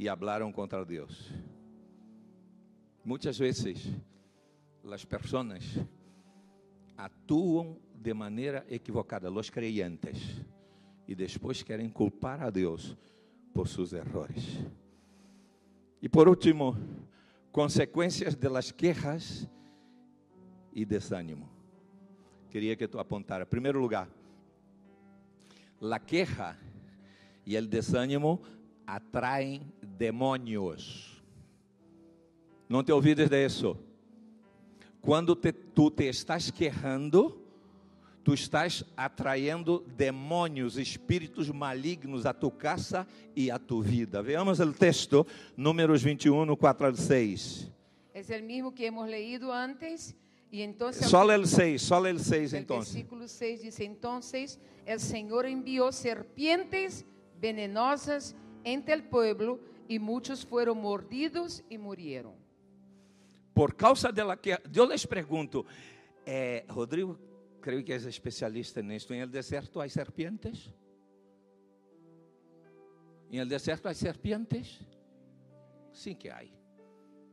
e 0.00 0.08
hablaram 0.08 0.50
contra 0.50 0.82
Deus. 0.82 1.30
Muitas 3.04 3.36
vezes, 3.38 3.94
as 4.90 5.04
pessoas 5.04 5.78
atuam 6.96 7.76
de 7.94 8.14
maneira 8.14 8.64
equivocada, 8.70 9.30
os 9.30 9.50
creyentes, 9.50 10.42
e 11.06 11.14
depois 11.14 11.62
querem 11.62 11.90
culpar 11.90 12.42
a 12.42 12.48
Deus 12.48 12.96
por 13.52 13.68
seus 13.68 13.92
erros. 13.92 14.64
E 16.00 16.08
por 16.08 16.30
último, 16.30 16.74
consequências 17.52 18.34
de 18.34 18.48
las 18.48 18.72
quejas 18.72 19.46
e 20.72 20.86
desânimo. 20.86 21.46
Queria 22.48 22.74
que 22.74 22.88
tu 22.88 22.98
apontara. 22.98 23.44
Em 23.44 23.46
primeiro 23.46 23.78
lugar, 23.78 24.08
a 25.78 25.98
queja 25.98 26.56
e 27.44 27.54
o 27.54 27.66
desânimo 27.66 28.40
atraem 28.90 29.72
demônios. 30.00 31.22
Não 32.66 32.82
te 32.82 32.90
ouvides 32.90 33.28
de 33.28 33.44
isso? 33.44 33.76
Quando 35.02 35.36
te, 35.36 35.52
tu 35.52 35.90
te 35.90 36.08
estás 36.08 36.50
quejando, 36.50 37.38
tu 38.24 38.32
estás 38.32 38.82
atraindo 38.96 39.84
demônios, 39.94 40.78
espíritos 40.78 41.50
malignos 41.50 42.24
a 42.24 42.32
tu 42.32 42.50
casa 42.50 43.06
e 43.36 43.50
a 43.50 43.58
tu 43.58 43.82
vida. 43.82 44.22
Veamos 44.22 44.58
o 44.58 44.72
texto, 44.72 45.26
números 45.54 46.02
21, 46.02 46.56
4 46.56 46.86
al 46.86 46.94
6. 46.94 47.70
É 48.14 48.20
o 48.20 48.42
mesmo 48.42 48.72
que 48.72 48.84
hemos 48.84 49.06
leído 49.06 49.52
antes. 49.52 50.16
E 50.50 50.62
então 50.62 50.90
só 50.94 51.26
o 51.26 51.46
6, 51.46 51.82
só 51.82 52.00
o 52.00 52.18
6 52.18 52.54
então. 52.54 52.78
Versículo 52.78 53.28
6 53.28 53.62
diz: 53.62 53.78
Então, 53.80 54.18
o 54.18 54.98
Senhor 54.98 55.44
enviou 55.44 55.92
serpientes 55.92 57.04
venenosas 57.38 58.34
entre 58.64 58.96
o 58.96 59.02
povo 59.02 59.60
e 59.90 59.98
muitos 59.98 60.42
foram 60.42 60.74
mordidos 60.74 61.62
e 61.68 61.76
morreram 61.76 62.34
por 63.60 63.74
causa 63.74 64.10
de 64.10 64.24
la 64.24 64.38
que 64.38 64.58
eu 64.74 64.86
les 64.86 65.04
pergunto, 65.04 65.66
eh, 66.24 66.64
Rodrigo, 66.70 67.18
creio 67.60 67.84
que 67.84 67.92
é 67.92 67.96
especialista 67.96 68.80
nisto, 68.80 69.12
em 69.12 69.20
el 69.20 69.28
deserto 69.28 69.82
há 69.82 69.88
serpientes? 69.88 70.72
Em 73.30 73.38
el 73.38 73.46
deserto 73.46 73.86
há 73.86 73.92
serpientes? 73.92 74.80
Sim 75.92 76.14
que 76.14 76.30
há. 76.30 76.42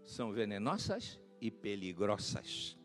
São 0.04 0.34
venenosas 0.34 1.18
e 1.40 1.50
peligrosas. 1.50 2.78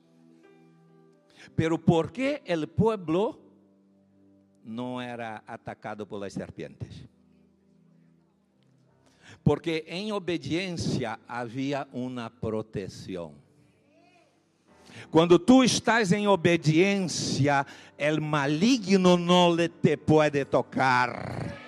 Pero 1.56 1.78
por 1.78 2.12
que 2.12 2.42
el 2.44 2.68
pueblo 2.68 3.40
não 4.62 5.00
era 5.00 5.42
atacado 5.48 6.06
por 6.06 6.20
las 6.20 6.32
serpientes? 6.32 7.08
Porque 9.44 9.84
em 9.88 10.12
obediência 10.12 11.18
havia 11.28 11.86
uma 11.92 12.30
proteção. 12.30 13.34
Quando 15.10 15.38
tu 15.38 15.64
estás 15.64 16.12
em 16.12 16.28
obediência, 16.28 17.66
el 17.98 18.20
maligno 18.20 19.16
não 19.16 19.56
te 19.56 19.96
pode 19.96 20.44
tocar. 20.44 21.58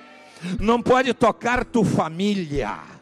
Não 0.60 0.82
pode 0.82 1.14
tocar 1.14 1.64
tu 1.64 1.84
família 1.84 2.93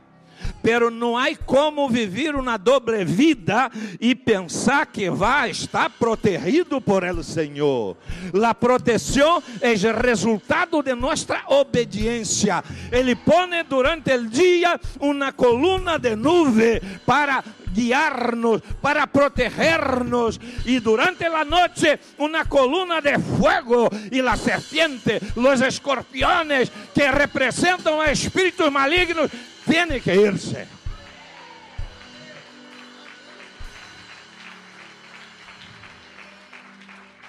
pero 0.62 0.90
não 0.90 1.16
há 1.16 1.35
como 1.44 1.88
viver 1.88 2.35
uma 2.35 2.57
doble 2.57 3.05
vida 3.05 3.70
e 4.01 4.14
pensar 4.14 4.87
que 4.87 5.11
vai 5.11 5.51
estar 5.51 5.90
protegido 5.90 6.81
por 6.81 7.03
el 7.03 7.22
Senhor. 7.22 7.96
A 8.44 8.55
proteção 8.55 9.42
é 9.61 9.72
resultado 9.72 10.83
de 10.83 10.94
nossa 10.94 11.40
obediência. 11.48 12.62
Ele 12.90 13.14
põe 13.14 13.64
durante 13.68 14.12
o 14.14 14.29
dia 14.29 14.79
uma 15.01 15.33
coluna 15.33 15.98
de 15.98 16.14
nuvem 16.14 16.81
para 17.05 17.42
guiarnos, 17.72 18.62
para 18.81 19.07
protegernos. 19.07 20.40
Y 20.64 20.79
durante 20.81 21.29
la 21.29 21.44
noche 21.44 21.98
una 22.18 22.44
columna 22.44 23.01
de 23.01 23.18
fuego 23.18 23.88
y 24.11 24.22
la 24.22 24.37
serpiente, 24.37 25.20
los 25.37 25.61
escorpiones 25.61 26.70
que 26.94 27.11
representan 27.11 28.01
a 28.01 28.11
espíritus 28.11 28.70
malignos, 28.70 29.31
tiene 29.66 30.01
que 30.01 30.14
irse. 30.14 30.66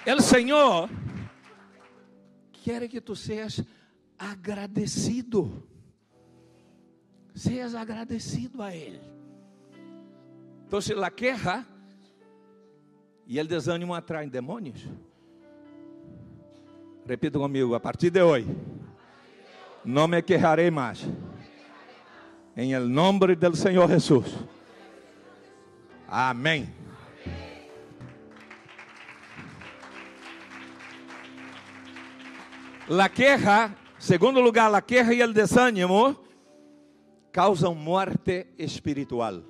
El 0.04 0.20
Señor 0.20 0.90
quiere 2.62 2.88
que 2.88 3.00
tú 3.00 3.16
seas 3.16 3.62
agradecido. 4.18 5.66
Seas 7.34 7.74
agradecido 7.74 8.62
a 8.62 8.74
Él. 8.74 9.00
Entonces 10.64 10.96
la 10.96 11.10
queja 11.10 11.66
e 13.26 13.40
o 13.40 13.46
desânimo 13.46 13.94
atraem 13.94 14.28
demônios. 14.28 14.86
Repita 17.06 17.38
comigo, 17.38 17.74
a 17.74 17.80
partir 17.80 18.10
de 18.10 18.22
hoje, 18.22 18.46
não 19.84 20.08
me 20.08 20.22
quejarei 20.22 20.70
mais. 20.70 21.06
Em 22.56 22.72
el 22.72 22.88
nombre 22.92 23.34
del 23.34 23.56
Senhor 23.56 23.88
Jesus. 23.88 24.26
Amém. 26.06 26.72
La 32.88 33.08
queja, 33.08 33.74
segundo 33.98 34.40
lugar, 34.40 34.70
la 34.70 34.80
queja 34.80 35.12
e 35.12 35.22
o 35.22 35.32
desânimo 35.32 36.16
causam 37.32 37.74
morte 37.74 38.46
espiritual. 38.56 39.42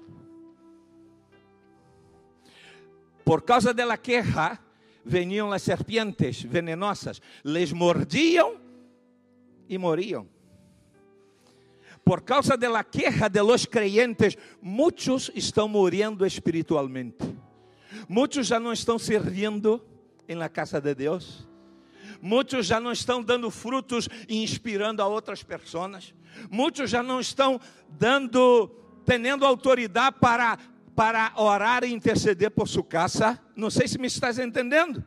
Por 3.23 3.43
causa 3.43 3.75
da 3.75 3.99
queja, 3.99 4.59
veniam 5.05 5.53
as 5.53 5.63
serpientes 5.63 6.43
venenosas, 6.43 7.21
les 7.45 7.71
mordiam 7.73 8.55
e 9.69 9.77
moriam 9.77 10.34
por 12.05 12.23
causa 12.23 12.57
da 12.57 12.85
queja 12.85 13.29
de 13.29 13.41
los 13.41 13.65
creyentes, 13.65 14.37
muitos 14.61 15.31
estão 15.35 15.67
morrendo 15.67 16.27
espiritualmente. 16.27 17.25
Muitos 18.09 18.47
já 18.47 18.61
não 18.61 18.73
estão 18.73 18.99
servindo 18.99 19.83
em 20.29 20.35
la 20.35 20.49
casa 20.49 20.81
de 20.81 20.95
Deus. 20.95 21.49
Muitos 22.21 22.67
já 22.67 22.79
não 22.79 22.93
estão 22.93 23.23
dando 23.23 23.51
frutos 23.51 24.09
e 24.29 24.43
inspirando 24.43 25.01
a 25.01 25.07
outras 25.07 25.43
pessoas. 25.43 26.15
Muitos 26.51 26.91
já 26.91 27.03
não 27.03 27.21
estão 27.21 27.61
dando, 27.89 28.71
tendo 29.05 29.45
autoridade 29.47 30.17
para 30.21 30.59
para 30.95 31.33
orar 31.37 31.83
e 31.83 31.93
interceder 31.93 32.51
por 32.51 32.69
sua 32.69 32.85
casa. 32.85 33.41
Não 33.57 33.69
sei 33.69 33.89
se 33.89 33.99
me 33.99 34.07
estás 34.07 34.39
entendendo. 34.39 35.05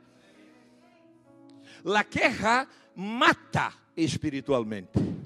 La 1.83 2.03
queja 2.03 2.67
mata 2.93 3.73
espiritualmente. 3.95 5.16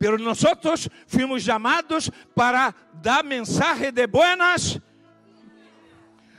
Pero 0.00 0.16
nosotros 0.16 0.88
fuimos 1.06 1.44
llamados 1.44 2.10
para 2.34 2.74
dar 3.02 3.22
mensaje 3.22 3.92
de 3.92 4.06
buenas. 4.06 4.80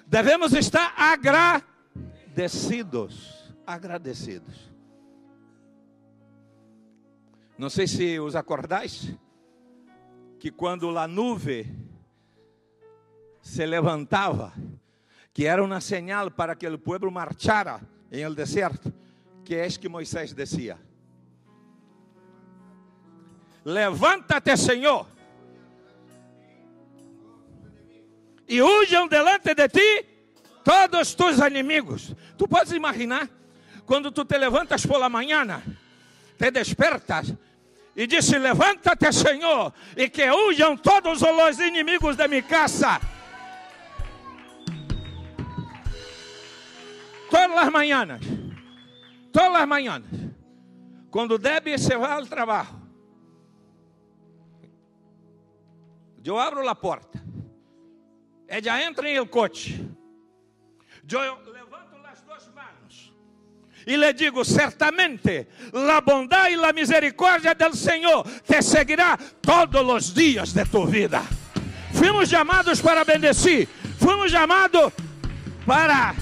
Devemos 0.08 0.52
estar 0.54 0.91
agradecidos, 0.97 3.54
agradecidos. 3.63 4.67
Não 7.56 7.69
sei 7.69 7.86
se 7.86 8.19
os 8.19 8.36
acordais, 8.36 9.13
que 10.39 10.50
quando 10.50 10.97
a 10.97 11.08
nuvem 11.08 11.88
se 13.43 13.63
levantava, 13.67 14.52
que 15.32 15.45
era 15.45 15.63
uma 15.63 15.80
señal 15.80 16.32
para 16.32 16.56
que 16.56 16.67
o 16.67 16.80
povo 16.80 17.12
marchara 17.12 17.80
em 18.12 18.24
el 18.24 18.34
deserto, 18.34 18.91
que 19.45 19.54
é 19.54 19.69
que 19.69 19.88
Moisés 19.88 20.34
decía: 20.34 20.80
Levántate, 23.63 24.58
Senhor, 24.58 25.06
e 28.47 28.62
huyam 28.62 29.08
delante 29.08 29.54
de 29.54 29.69
ti 29.69 30.06
todos 30.63 31.15
tus 31.15 31.39
inimigos. 31.39 32.13
Tu 32.38 32.47
podes 32.47 32.74
imaginar 32.74 33.30
quando 33.86 34.12
tu 34.12 34.26
te 34.26 34.38
levantas 34.38 34.86
por 34.86 35.00
la 35.00 35.10
mañana, 35.10 35.62
te 36.38 36.52
despertas 36.52 37.34
e 37.95 38.08
disse: 38.08 38.39
Levanta-te, 38.39 39.13
Senhor, 39.13 39.74
e 39.95 40.10
que 40.10 40.30
huyam 40.30 40.76
todos 40.76 41.21
os 41.21 41.60
inimigos 41.60 42.17
de 42.17 42.28
minha 42.28 42.41
casa. 42.41 43.00
Todas 47.30 47.58
as 47.58 47.71
manhãs, 47.71 48.19
todas 49.32 49.62
as 49.62 49.67
manhãs, 49.67 50.04
quando 51.10 51.38
Debbie 51.38 51.78
se 51.78 51.95
vai 51.95 52.12
ao 52.12 52.26
trabalho, 52.26 52.81
eu 56.29 56.39
abro 56.39 56.67
a 56.67 56.75
porta, 56.75 57.23
ela 58.47 58.84
entra 58.84 59.10
em 59.10 59.15
el 59.15 59.27
coche, 59.27 59.88
eu 61.10 61.51
e 63.86 63.95
lhe 63.95 64.13
digo: 64.13 64.43
certamente 64.43 65.47
a 65.73 66.01
bondade 66.01 66.55
e 66.55 66.63
a 66.63 66.73
misericórdia 66.73 67.55
do 67.55 67.75
Senhor 67.75 68.25
te 68.43 68.62
seguirá 68.62 69.17
todos 69.41 69.81
os 69.81 70.13
dias 70.13 70.53
de 70.53 70.65
tu 70.65 70.86
vida. 70.86 71.21
Fomos 71.93 72.29
chamados 72.29 72.81
para 72.81 73.03
bendecir, 73.03 73.67
fomos 73.99 74.31
chamados 74.31 74.93
para 75.65 76.15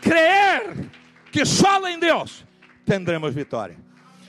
crer 0.00 0.90
que 1.30 1.44
só 1.44 1.86
em 1.88 1.98
Deus 1.98 2.44
tendremos 2.86 3.34
vitória. 3.34 3.76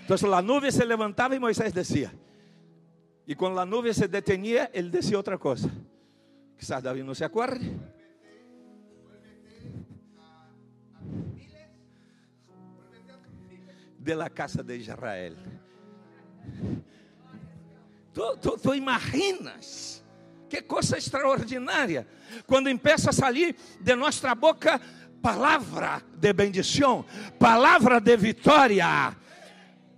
Então 0.03 0.33
a 0.33 0.41
nuvem 0.41 0.71
se 0.71 0.83
levantava 0.83 1.35
e 1.35 1.39
Moisés 1.39 1.71
descia. 1.71 2.11
E 3.27 3.35
quando 3.35 3.59
a 3.59 3.65
nuvem 3.65 3.93
se 3.93 4.07
detenia, 4.07 4.69
ele 4.73 4.89
descia 4.89 5.17
outra 5.17 5.37
coisa. 5.37 5.71
Quizás 6.57 6.83
Davi 6.83 7.03
não 7.03 7.15
se 7.15 7.23
acorde. 7.23 7.79
de 14.05 14.13
la 14.13 14.29
casa 14.29 14.63
de 14.63 14.77
Israel. 14.77 15.35
Tu, 18.13 18.37
tu, 18.37 18.57
tu 18.57 18.73
imaginas 18.75 20.03
que 20.47 20.61
coisa 20.61 20.95
extraordinária 20.95 22.07
quando 22.45 22.69
empieza 22.69 23.09
a 23.09 23.13
sair 23.13 23.55
de 23.81 23.95
nossa 23.95 24.35
boca 24.35 24.79
palavra 25.21 26.03
de 26.13 26.31
bendição, 26.33 27.03
palavra 27.39 27.99
de 27.99 28.15
vitória. 28.15 29.17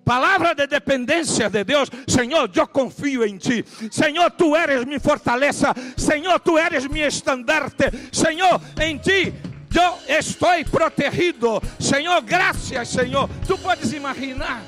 Palavra 0.07 0.55
de 0.55 0.65
dependência 0.67 1.49
de 1.49 1.65
Deus, 1.65 1.89
Senhor, 2.07 2.49
eu 2.55 2.67
confio 2.67 3.25
em 3.25 3.37
Ti, 3.37 3.65
Senhor, 3.91 4.31
Tu 4.31 4.55
eres 4.55 4.85
minha 4.85 5.01
fortaleza, 5.01 5.73
Senhor, 5.97 6.39
Tu 6.39 6.57
eres 6.57 6.87
meu 6.87 7.05
estandarte, 7.05 7.91
Senhor, 8.13 8.61
em 8.81 8.97
Ti 8.97 9.33
eu 9.77 10.17
estou 10.17 10.49
protegido. 10.71 11.61
Senhor, 11.79 12.21
graças, 12.21 12.89
Senhor. 12.89 13.29
Tu 13.45 13.57
podes 13.57 13.93
imaginar 13.93 14.63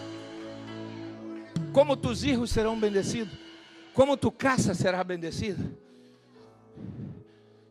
como 1.73 1.95
tus 1.95 2.21
filhos 2.21 2.51
serão 2.51 2.79
bendecidos, 2.79 3.37
como 3.93 4.17
tu 4.17 4.31
casa 4.31 4.73
será 4.73 5.03
bendecida. 5.03 5.63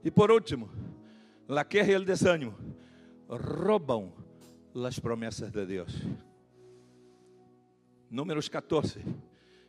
E 0.05 0.11
por 0.11 0.31
último, 0.31 0.69
la 1.47 1.65
queja 1.65 1.93
e 1.93 1.97
o 1.97 2.05
desânimo 2.05 2.55
roubam 3.29 4.13
as 4.87 4.99
promessas 4.99 5.51
de 5.51 5.67
Deus. 5.67 5.93
Números 8.11 8.49
14, 8.49 9.05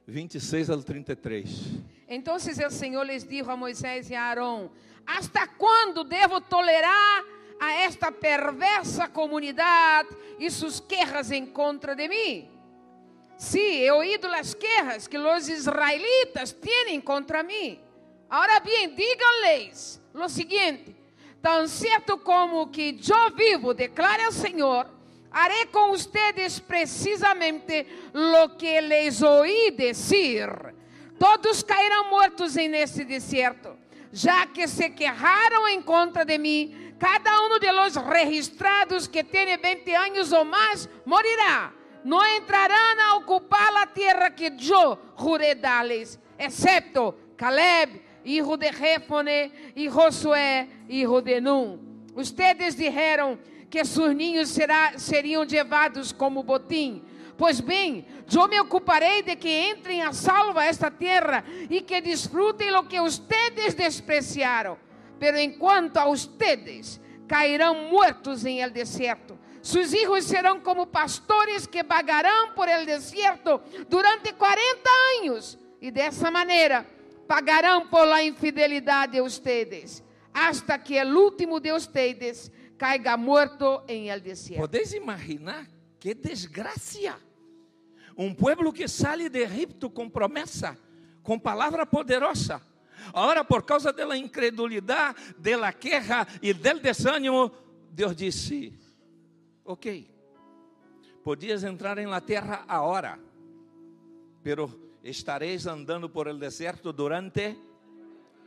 26 0.08 0.70
ao 0.70 0.82
33. 0.82 1.50
Então 2.08 2.36
o 2.36 2.40
Senhor 2.70 3.04
lhes 3.04 3.24
disse 3.28 3.50
a 3.50 3.56
Moisés 3.56 4.10
e 4.10 4.16
a 4.16 4.24
Arão: 4.24 4.72
Hasta 5.06 5.46
quando 5.46 6.06
devo 6.06 6.40
tolerar 6.40 7.26
a 7.60 7.74
esta 7.74 8.12
perversa 8.12 9.10
comunidade 9.10 10.10
e 10.40 10.50
suas 10.50 10.80
quejas 10.80 11.32
em 11.32 11.46
contra 11.46 11.96
de 11.96 12.08
mim. 12.08 12.50
Sí, 13.38 13.84
he 13.84 13.92
oído 13.92 14.28
las 14.30 14.56
quejas 14.56 15.08
que 15.08 15.18
los 15.18 15.50
israelitas 15.50 16.54
tienen 16.54 17.02
contra 17.02 17.44
mí. 17.44 17.80
Ahora 18.30 18.62
bien, 18.62 18.96
díganles 18.96 20.02
lo 20.14 20.30
siguiente: 20.30 20.96
tan 21.42 21.68
cierto 21.68 22.24
como 22.24 22.72
que 22.72 22.94
yo 22.94 23.32
vivo, 23.32 23.74
declara 23.74 24.28
el 24.28 24.34
Señor, 24.34 24.99
haré 25.32 25.68
con 25.72 25.92
ustedes 25.92 26.60
precisamente 26.60 27.86
lo 28.14 28.58
que 28.58 28.82
les 28.82 29.22
oí 29.22 29.72
decir. 29.72 30.50
Todos 31.18 31.64
caerão 31.64 32.10
muertos 32.10 32.56
en 32.56 32.76
este 32.76 33.04
desierto, 33.04 33.78
já 34.12 34.48
que 34.48 34.68
se 34.68 34.90
quejaram 34.90 35.68
em 35.68 35.82
contra 35.82 36.24
de 36.24 36.38
mim 36.38 36.90
Cada 37.00 37.32
um 37.44 37.58
de 37.60 37.72
los 37.72 37.96
registrados 37.96 39.08
que 39.08 39.24
tem 39.24 39.58
20 39.58 39.96
anos 39.96 40.34
ou 40.34 40.44
mais 40.44 40.90
morirá. 41.06 41.72
Não 42.04 42.22
entrarão 42.36 43.00
a 43.02 43.16
ocupar 43.16 43.74
a 43.78 43.88
terra 43.88 44.30
que 44.30 44.52
jurei 44.58 45.56
dar-lhes, 45.56 46.20
exceto 46.38 47.16
Caleb, 47.38 48.02
hijo 48.26 48.58
de 48.58 48.72
Jefone, 48.72 49.52
e 49.76 49.90
Josué, 49.90 50.68
hijo 50.90 51.22
de 51.22 51.40
Nun. 51.40 51.80
Ustedes 52.16 52.76
disseram 52.76 53.40
que 53.70 53.86
seus 53.86 54.16
ninhos 54.16 54.50
será, 54.50 54.98
seriam 54.98 55.44
levados 55.44 56.12
como 56.12 56.44
botim. 56.44 57.04
Pois 57.38 57.62
bem, 57.62 58.06
eu 58.34 58.48
me 58.48 58.60
ocuparei 58.60 59.24
de 59.24 59.36
que 59.36 59.50
entrem 59.50 60.02
a 60.02 60.12
salvo 60.12 60.60
a 60.60 60.66
esta 60.66 60.92
terra 60.92 61.44
e 61.70 61.82
que 61.82 62.02
desfrutem 62.02 62.74
o 62.76 62.84
que 62.84 63.00
ustedes 63.00 63.74
despreciaram 63.74 64.78
pero 65.20 65.38
enquanto 65.38 65.98
a 65.98 66.08
ustedes 66.08 67.00
cairão 67.28 67.76
muertos 67.76 68.46
em 68.46 68.62
el 68.62 68.72
desierto. 68.72 69.38
Sus 69.62 69.94
hijos 69.94 70.24
serão 70.24 70.62
como 70.62 70.88
pastores 70.88 71.68
que 71.68 71.84
vagarão 71.84 72.54
por 72.56 72.70
el 72.70 72.86
desierto 72.86 73.62
durante 73.90 74.34
40 74.34 74.90
anos 75.22 75.60
e 75.82 75.92
dessa 75.92 76.32
maneira 76.32 76.88
pagarão 77.28 77.88
por 77.88 78.08
la 78.08 78.24
infidelidade 78.24 79.14
de 79.14 79.22
ustedes, 79.22 80.02
hasta 80.34 80.80
que 80.80 80.98
el 80.98 81.16
último 81.16 81.60
de 81.60 81.74
ustedes 81.74 82.52
caiga 82.80 83.16
muerto 83.18 83.84
em 83.88 84.10
el 84.10 84.22
desierto. 84.22 84.62
Podeis 84.62 84.94
imaginar 84.94 85.68
que 86.00 86.16
desgraça? 86.16 87.20
Um 88.18 88.34
povo 88.34 88.74
que 88.74 88.88
sai 88.88 89.30
de 89.30 89.40
Egipto 89.40 89.90
com 89.90 90.10
promessa, 90.10 90.78
com 91.22 91.38
palavra 91.38 91.86
poderosa, 91.86 92.62
Agora, 93.14 93.44
por 93.44 93.64
causa 93.64 93.92
da 93.92 94.18
incredulidade, 94.18 95.18
da 95.38 95.72
queja 95.72 96.28
e 96.42 96.54
do 96.54 96.80
desânimo, 96.80 97.52
Deus 97.92 98.16
disse: 98.16 98.74
Ok, 99.64 100.10
podias 101.24 101.64
entrar 101.64 101.98
em 101.98 102.08
la 102.08 102.22
terra 102.22 102.66
agora, 102.68 103.20
pero 104.44 104.70
estareis 105.04 105.66
andando 105.66 106.10
por 106.10 106.28
el 106.28 106.40
deserto 106.40 106.92
durante 106.92 107.58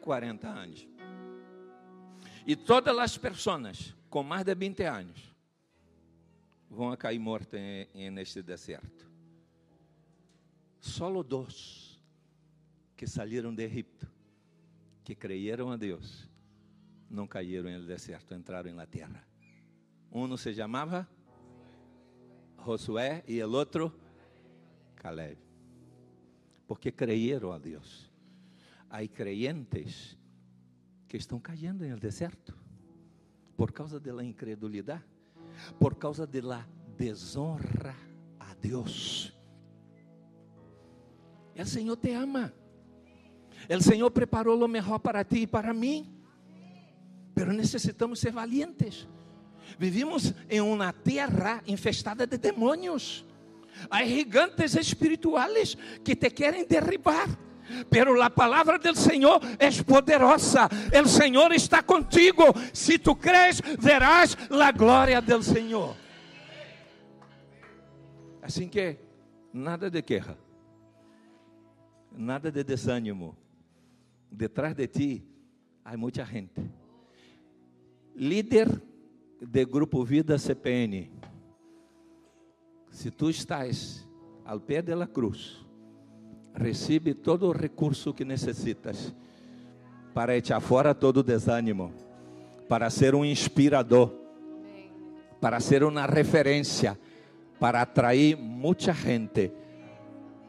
40 0.01 0.49
anos. 0.49 0.89
E 2.47 2.57
todas 2.57 2.99
as 2.99 3.17
pessoas 3.17 3.95
com 4.13 4.23
mais 4.23 4.45
de 4.45 4.55
20 4.55 4.83
anos 4.83 5.35
vão 6.69 6.95
cair 6.99 7.19
mortas 7.19 7.59
neste 8.13 8.43
deserto. 8.43 9.11
Solo 10.79 11.23
dois 11.23 11.99
que 12.95 13.07
saíram 13.07 13.55
de 13.55 13.65
Egipto 13.65 14.07
que 15.03 15.15
creyeron 15.15 15.71
a 15.71 15.79
Deus 15.79 16.29
não 17.09 17.27
caíram 17.27 17.71
no 17.71 17.87
deserto, 17.87 18.35
entraram 18.35 18.75
na 18.75 18.85
terra. 18.85 19.27
Um 20.13 20.37
se 20.37 20.53
chamava 20.53 21.09
Josué 22.63 23.25
e 23.27 23.43
o 23.43 23.51
outro 23.51 23.99
Caleb. 24.95 25.39
Porque 26.67 26.93
creyeron 26.93 27.53
a 27.53 27.59
Deus. 27.59 28.13
Há 28.91 29.09
creyentes 29.09 30.19
que 31.09 31.17
estão 31.17 31.41
caindo 31.41 31.87
no 31.87 31.99
deserto 31.99 32.62
por 33.57 33.73
causa 33.73 34.01
da 34.01 34.25
incredulidade, 34.25 35.05
por 35.79 35.97
causa 35.97 36.27
da 36.27 36.67
desonra 36.97 37.95
a 38.39 38.55
Deus. 38.55 39.33
O 41.59 41.65
Senhor 41.65 41.97
te 41.97 42.13
ama. 42.13 42.53
O 43.69 43.83
Senhor 43.83 44.11
preparou 44.11 44.63
o 44.63 44.69
melhor 44.69 44.99
para 44.99 45.25
ti 45.25 45.43
e 45.43 45.47
para 45.47 45.73
mim. 45.73 46.11
Pero 47.35 47.53
necessitamos 47.53 48.19
ser 48.19 48.33
valientes. 48.33 49.07
Vivimos 49.79 50.35
em 50.49 50.61
uma 50.61 50.93
terra 50.93 51.63
infestada 51.67 52.27
de 52.27 52.39
demônios. 52.39 53.25
Hay 53.91 54.09
gigantes 54.09 54.77
espirituales 54.77 55.77
que 56.05 56.15
te 56.15 56.31
quieren 56.31 56.67
derribar. 56.69 57.29
Pero 57.89 58.15
la 58.15 58.31
palabra 58.31 58.79
del 58.79 58.97
Señor 58.97 59.41
es 59.59 59.83
poderosa. 59.83 60.69
El 60.91 61.09
Señor 61.09 61.53
está 61.53 61.83
contigo. 61.83 62.53
Si 62.73 62.99
tú 62.99 63.19
crees, 63.19 63.63
verás 63.81 64.37
la 64.51 64.73
gloria 64.73 65.21
del 65.21 65.43
Señor. 65.43 65.95
Assim 68.43 68.69
que 68.69 68.99
nada 69.53 69.89
de 69.89 70.03
queja, 70.03 70.37
nada 72.11 72.51
de 72.51 72.65
desânimo. 72.65 73.37
Detrás 74.31 74.75
de 74.75 74.89
ti 74.89 75.25
há 75.85 75.97
muita 75.97 76.27
gente. 76.27 76.63
Líder 78.15 78.83
de 79.41 79.65
Grupo 79.65 80.05
Vida 80.05 80.39
CPN. 80.39 81.11
Se 82.91 83.11
tu 83.11 83.31
estás 83.31 84.07
ao 84.45 84.61
pé 84.61 84.83
da 84.83 85.07
cruz, 85.07 85.62
recebe 86.55 87.15
todo 87.15 87.49
o 87.49 87.53
recurso 87.53 88.13
que 88.13 88.25
necessitas 88.25 89.15
para 90.15 90.37
echar 90.37 90.61
fora 90.61 90.95
todo 90.95 91.19
o 91.19 91.23
desânimo, 91.23 91.93
para 92.69 92.91
ser 92.91 93.15
um 93.15 93.25
inspirador, 93.25 94.13
para 95.41 95.59
ser 95.61 95.83
uma 95.83 96.07
referência, 96.07 96.99
para 97.59 97.83
atrair 97.83 98.37
muita 98.37 98.93
gente 98.93 99.51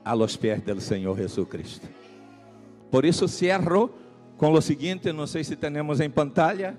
a 0.04 0.14
los 0.14 0.36
pés 0.36 0.62
do 0.62 0.82
Senhor 0.82 1.18
Jesus 1.18 1.48
Cristo. 1.48 1.88
Por 2.92 3.06
isso, 3.06 3.28
cierro 3.28 3.90
com 4.38 4.52
o 4.52 4.62
seguinte: 4.62 5.12
não 5.12 5.26
sei 5.26 5.44
se 5.44 5.56
temos 5.56 6.00
em 6.00 6.10
pantalla. 6.10 6.78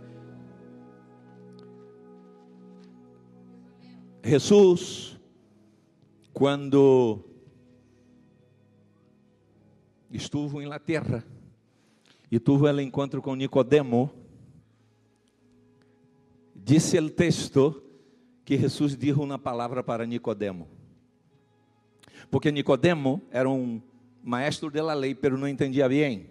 Jesus, 4.22 5.18
quando 6.32 7.33
estuvo 10.16 10.60
em 10.62 10.66
la 10.66 10.78
terra 10.78 11.24
e 12.30 12.40
tuvo 12.40 12.68
el 12.68 12.80
encontro 12.80 13.22
com 13.22 13.36
Nicodemo, 13.36 14.12
disse 16.54 16.98
o 16.98 17.10
texto 17.10 17.82
que 18.44 18.56
Jesus 18.56 18.96
disse 18.96 19.18
uma 19.18 19.38
palavra 19.38 19.82
para 19.82 20.06
Nicodemo. 20.06 20.68
Porque 22.30 22.50
Nicodemo 22.50 23.22
era 23.30 23.48
um 23.48 23.80
maestro 24.22 24.70
de 24.70 24.80
la 24.80 24.94
lei, 24.94 25.14
pero 25.14 25.36
não 25.38 25.46
entendia 25.46 25.88
bem 25.88 26.28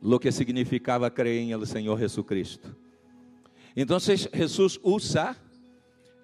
lo 0.00 0.18
que 0.18 0.30
significava 0.32 1.10
crer 1.10 1.40
em 1.40 1.52
el 1.52 1.64
Senhor 1.66 1.98
Jesucristo. 1.98 2.74
Então, 3.76 3.98
Jesus 3.98 4.78
usa 4.82 5.36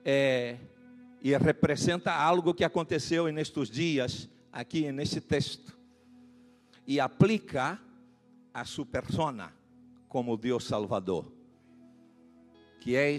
é, 0.04 0.56
e 1.22 1.36
representa 1.36 2.12
algo 2.12 2.54
que 2.54 2.64
aconteceu 2.64 3.30
nestes 3.32 3.70
dias, 3.70 4.28
aqui 4.52 4.90
neste 4.92 5.20
texto, 5.20 5.79
e 6.90 6.98
aplica 6.98 7.80
a 8.52 8.64
sua 8.64 8.84
persona 8.84 9.54
como 10.08 10.36
Deus 10.36 10.64
Salvador, 10.64 11.30
que 12.80 12.96
é 12.96 13.16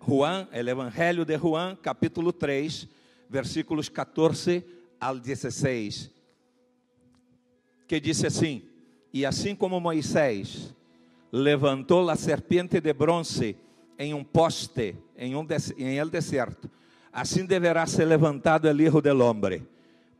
Juan, 0.00 0.48
o 0.50 0.56
Evangelho 0.56 1.26
de 1.26 1.36
Juan, 1.36 1.76
capítulo 1.76 2.32
3, 2.32 2.88
versículos 3.28 3.90
14 3.90 4.64
ao 4.98 5.18
16, 5.18 6.10
que 7.86 8.00
diz 8.00 8.24
assim: 8.24 8.66
E 9.12 9.26
assim 9.26 9.54
como 9.54 9.78
Moisés 9.78 10.74
levantou 11.30 12.08
a 12.08 12.16
serpiente 12.16 12.80
de 12.80 12.94
bronze 12.94 13.54
em 13.98 14.14
um 14.14 14.24
poste, 14.24 14.96
em 15.14 15.36
um 15.36 15.46
em 15.76 15.98
el 15.98 16.08
deserto, 16.08 16.70
assim 17.12 17.44
deverá 17.44 17.86
ser 17.86 18.06
levantado 18.06 18.66
el 18.66 18.80
Hijo 18.80 19.02
del 19.02 19.20
Hombre, 19.20 19.68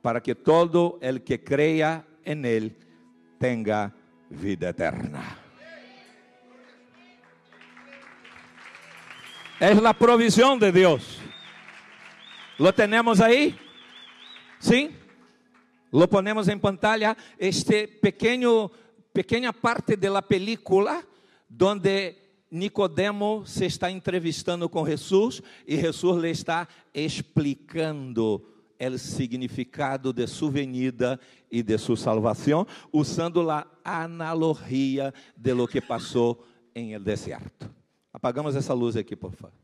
para 0.03 0.21
que 0.21 0.35
todo 0.35 0.99
el 1.01 1.23
que 1.23 1.39
creia 1.39 2.05
en 2.25 2.45
él 2.45 2.77
tenga 3.39 3.95
vida 4.29 4.71
eterna. 4.71 5.39
Es 9.59 9.81
la 9.81 9.93
provisión 9.93 10.59
de 10.59 10.73
Dios. 10.73 11.19
¿Lo 12.59 12.73
tenemos 12.73 13.21
ahí? 13.21 13.59
¿Sí? 14.59 14.91
Lo 15.91 16.09
ponemos 16.09 16.49
en 16.49 16.61
pantalla. 16.61 17.17
Este 17.39 17.87
pequeño, 17.89 18.71
pequeña 19.13 19.53
parte 19.53 19.97
de 19.97 20.09
la 20.09 20.23
película 20.23 21.05
donde 21.49 22.21
Nicodemo 22.51 23.45
se 23.47 23.67
está 23.67 23.91
entrevistando 23.91 24.69
com 24.69 24.85
Jesus 24.85 25.43
e 25.67 25.77
Jesus 25.77 26.21
lhe 26.21 26.31
está 26.31 26.69
explicando 26.93 28.50
o 28.89 28.99
significado 28.99 30.13
de 30.13 30.27
sua 30.27 30.51
venida 30.51 31.21
e 31.51 31.63
de 31.63 31.77
sua 31.77 31.97
salvação, 31.97 32.67
usando 32.93 33.51
a 33.51 33.67
analogia 33.85 35.13
de 35.37 35.53
lo 35.53 35.69
que 35.69 35.81
passou 35.81 36.45
em 36.75 36.95
el 36.95 37.01
deserto. 37.03 37.69
Apagamos 38.13 38.57
essa 38.57 38.73
luz 38.73 38.97
aqui, 38.97 39.15
por 39.15 39.33
favor. 39.33 39.61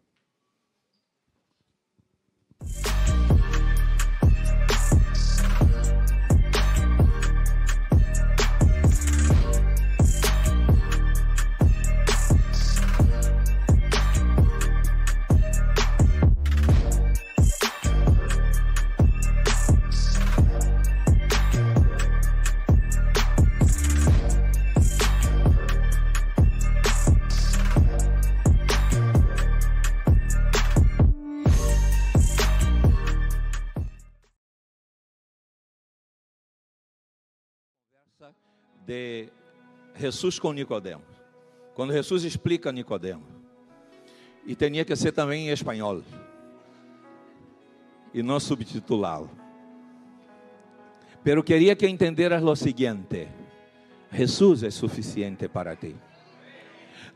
De 38.87 39.28
Jesus 39.97 40.39
com 40.39 40.53
Nicodemo. 40.53 41.03
Quando 41.74 41.93
Jesus 41.93 42.24
explica 42.24 42.70
a 42.70 42.72
Nicodemo. 42.72 43.24
E 44.47 44.55
tinha 44.55 44.84
que 44.84 44.95
ser 44.95 45.12
também 45.12 45.49
em 45.49 45.51
espanhol. 45.51 46.03
E 48.14 48.22
não 48.22 48.39
subtitulá-lo. 48.39 49.30
Pero 51.24 51.43
queria 51.43 51.74
que 51.74 51.89
entenderas 51.89 52.41
lo 52.41 52.55
seguinte: 52.55 53.28
Jesus 54.12 54.62
é 54.62 54.70
suficiente 54.70 55.49
para 55.49 55.74
ti. 55.74 55.97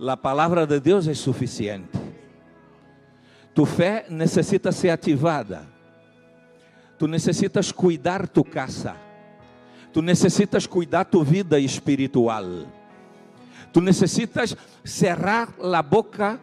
A 0.01 0.17
palavra 0.17 0.67
de 0.67 0.81
Deus 0.81 1.07
é 1.07 1.15
suficiente. 1.15 1.99
Tu 3.55 3.65
fé 3.65 4.07
necessita 4.11 4.73
ser 4.73 4.91
ativada. 4.91 5.69
Tu 6.99 7.07
necessitas 7.07 7.71
cuidar 7.73 8.29
tu 8.29 8.45
casa 8.45 9.10
Tu 9.93 10.03
necessitas 10.03 10.67
cuidar 10.67 11.05
tua 11.05 11.25
vida 11.25 11.59
espiritual. 11.59 12.45
Tu 13.73 13.81
necessitas 13.81 14.57
cerrar 14.85 15.49
a 15.61 15.83
boca 15.83 16.41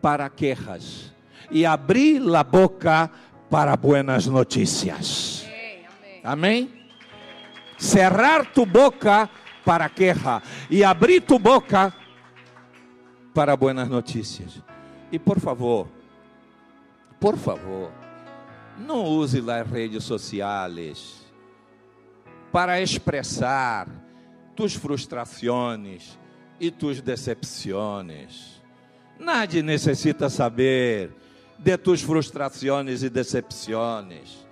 para 0.00 0.28
quejas 0.28 1.12
e 1.50 1.64
abrir 1.66 2.22
a 2.34 2.42
boca 2.42 3.10
para 3.50 3.76
buenas 3.76 4.26
notícias. 4.26 5.46
Amém? 6.24 6.70
Cerrar 7.78 8.46
tu 8.52 8.64
boca 8.64 9.28
para 9.64 9.88
queja 9.88 10.42
e 10.70 10.82
abrir 10.82 11.20
tu 11.20 11.38
boca 11.38 11.94
para 13.34 13.56
buenas 13.56 13.88
notícias. 13.88 14.60
E 15.10 15.18
por 15.18 15.38
favor, 15.38 15.88
por 17.20 17.36
favor, 17.36 17.90
não 18.78 19.04
use 19.04 19.38
as 19.50 19.68
redes 19.68 20.04
sociais 20.04 21.21
para 22.52 22.80
expressar 22.80 23.88
tus 24.54 24.74
frustrações 24.74 26.18
e 26.60 26.70
tus 26.70 27.00
decepções. 27.00 28.62
Nadie 29.18 29.62
necessita 29.62 30.28
saber 30.28 31.10
de 31.58 31.76
tus 31.78 32.02
frustrações 32.02 33.02
e 33.02 33.08
decepções. 33.08 34.46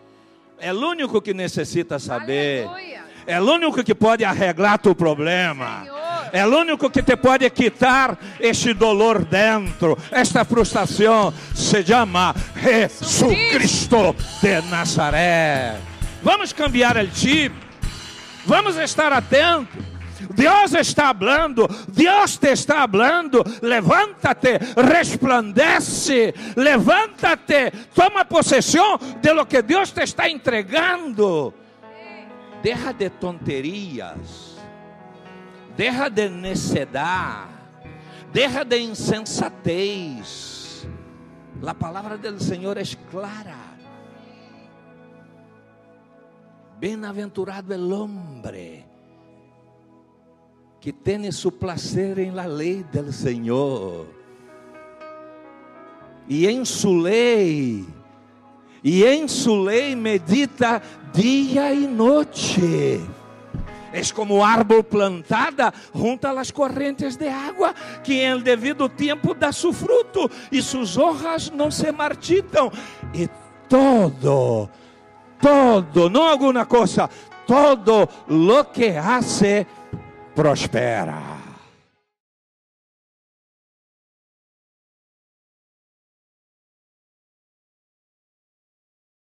É 0.59 0.73
o 0.73 0.79
único 0.79 1.21
que 1.21 1.35
necessita 1.35 1.99
saber. 1.99 2.67
Aleluia. 2.67 3.05
É 3.27 3.41
o 3.41 3.45
único 3.45 3.85
que 3.85 3.95
pode 3.95 4.25
arreglar 4.25 4.79
tu 4.79 4.95
problema. 4.95 5.83
Senhor. 5.83 6.01
É 6.33 6.47
o 6.47 6.57
único 6.59 6.89
que 6.91 7.03
te 7.03 7.17
pode 7.17 7.49
quitar 7.51 8.19
este 8.39 8.73
dolor 8.73 9.25
dentro, 9.25 9.99
esta 10.11 10.45
frustração. 10.45 11.33
Se 11.55 11.85
chama 11.85 12.35
Jesus 12.55 13.37
Cristo 13.53 14.15
de 14.41 14.61
Nazaré. 14.63 15.77
Vamos 16.23 16.53
cambiar 16.53 16.97
o 16.97 17.15
chip. 17.15 17.70
Vamos 18.47 18.77
estar 18.77 19.13
atentos. 19.13 19.91
Deus 20.29 20.75
está 20.75 21.09
hablando, 21.09 21.67
Deus 21.89 22.39
te 22.39 22.53
está 22.53 22.83
hablando. 22.83 23.43
Levántate, 23.63 24.59
resplandece, 24.77 26.35
levántate, 26.57 27.71
toma 27.95 28.25
posesión 28.25 28.99
de 29.21 29.35
lo 29.35 29.49
que 29.49 29.63
Dios 29.63 29.93
te 29.93 30.05
está 30.05 30.27
entregando. 30.27 31.55
Deja 32.63 32.93
de 32.93 33.09
tonterías, 33.09 34.59
deja 35.77 36.11
de 36.11 36.29
necedad, 36.29 37.47
deja 38.33 38.65
de 38.65 38.79
insensatez. 38.79 40.87
La 41.63 41.75
palabra 41.75 42.17
del 42.17 42.41
Señor 42.41 42.79
es 42.79 42.97
clara. 43.11 43.70
Bienaventurado 46.81 47.75
el 47.75 47.93
hombre 47.93 48.87
que 50.81 50.95
tiene 50.95 51.31
su 51.31 51.59
placer 51.59 52.19
en 52.19 52.35
la 52.35 52.49
ley 52.49 52.85
del 52.91 53.13
Señor. 53.13 54.07
Y 56.27 56.47
en 56.47 56.65
su 56.65 57.03
ley, 57.03 57.87
y 58.83 59.03
en 59.03 59.29
su 59.29 59.67
ley 59.67 59.95
medita 59.95 60.81
día 61.13 61.75
y 61.75 61.87
noche. 61.87 63.01
Es 63.93 64.13
como 64.13 64.47
árbol 64.47 64.85
plantada 64.85 65.75
junto 65.93 66.29
a 66.29 66.33
las 66.33 66.51
corrientes 66.51 67.19
de 67.19 67.29
agua, 67.29 67.75
que 68.03 68.25
en 68.25 68.33
el 68.33 68.45
debido 68.45 68.89
tiempo 68.89 69.35
da 69.35 69.53
su 69.53 69.73
fruto 69.73 70.31
y 70.51 70.63
sus 70.63 70.97
hojas 70.97 71.53
no 71.53 71.71
se 71.71 71.93
marchitan. 71.93 72.71
Y 73.13 73.29
todo, 73.69 74.71
todo, 75.41 76.11
no 76.11 76.29
alguna 76.29 76.67
cosa, 76.67 77.09
todo 77.47 78.09
lo 78.29 78.71
que 78.71 78.97
hace 78.97 79.67
prospera. 80.35 81.40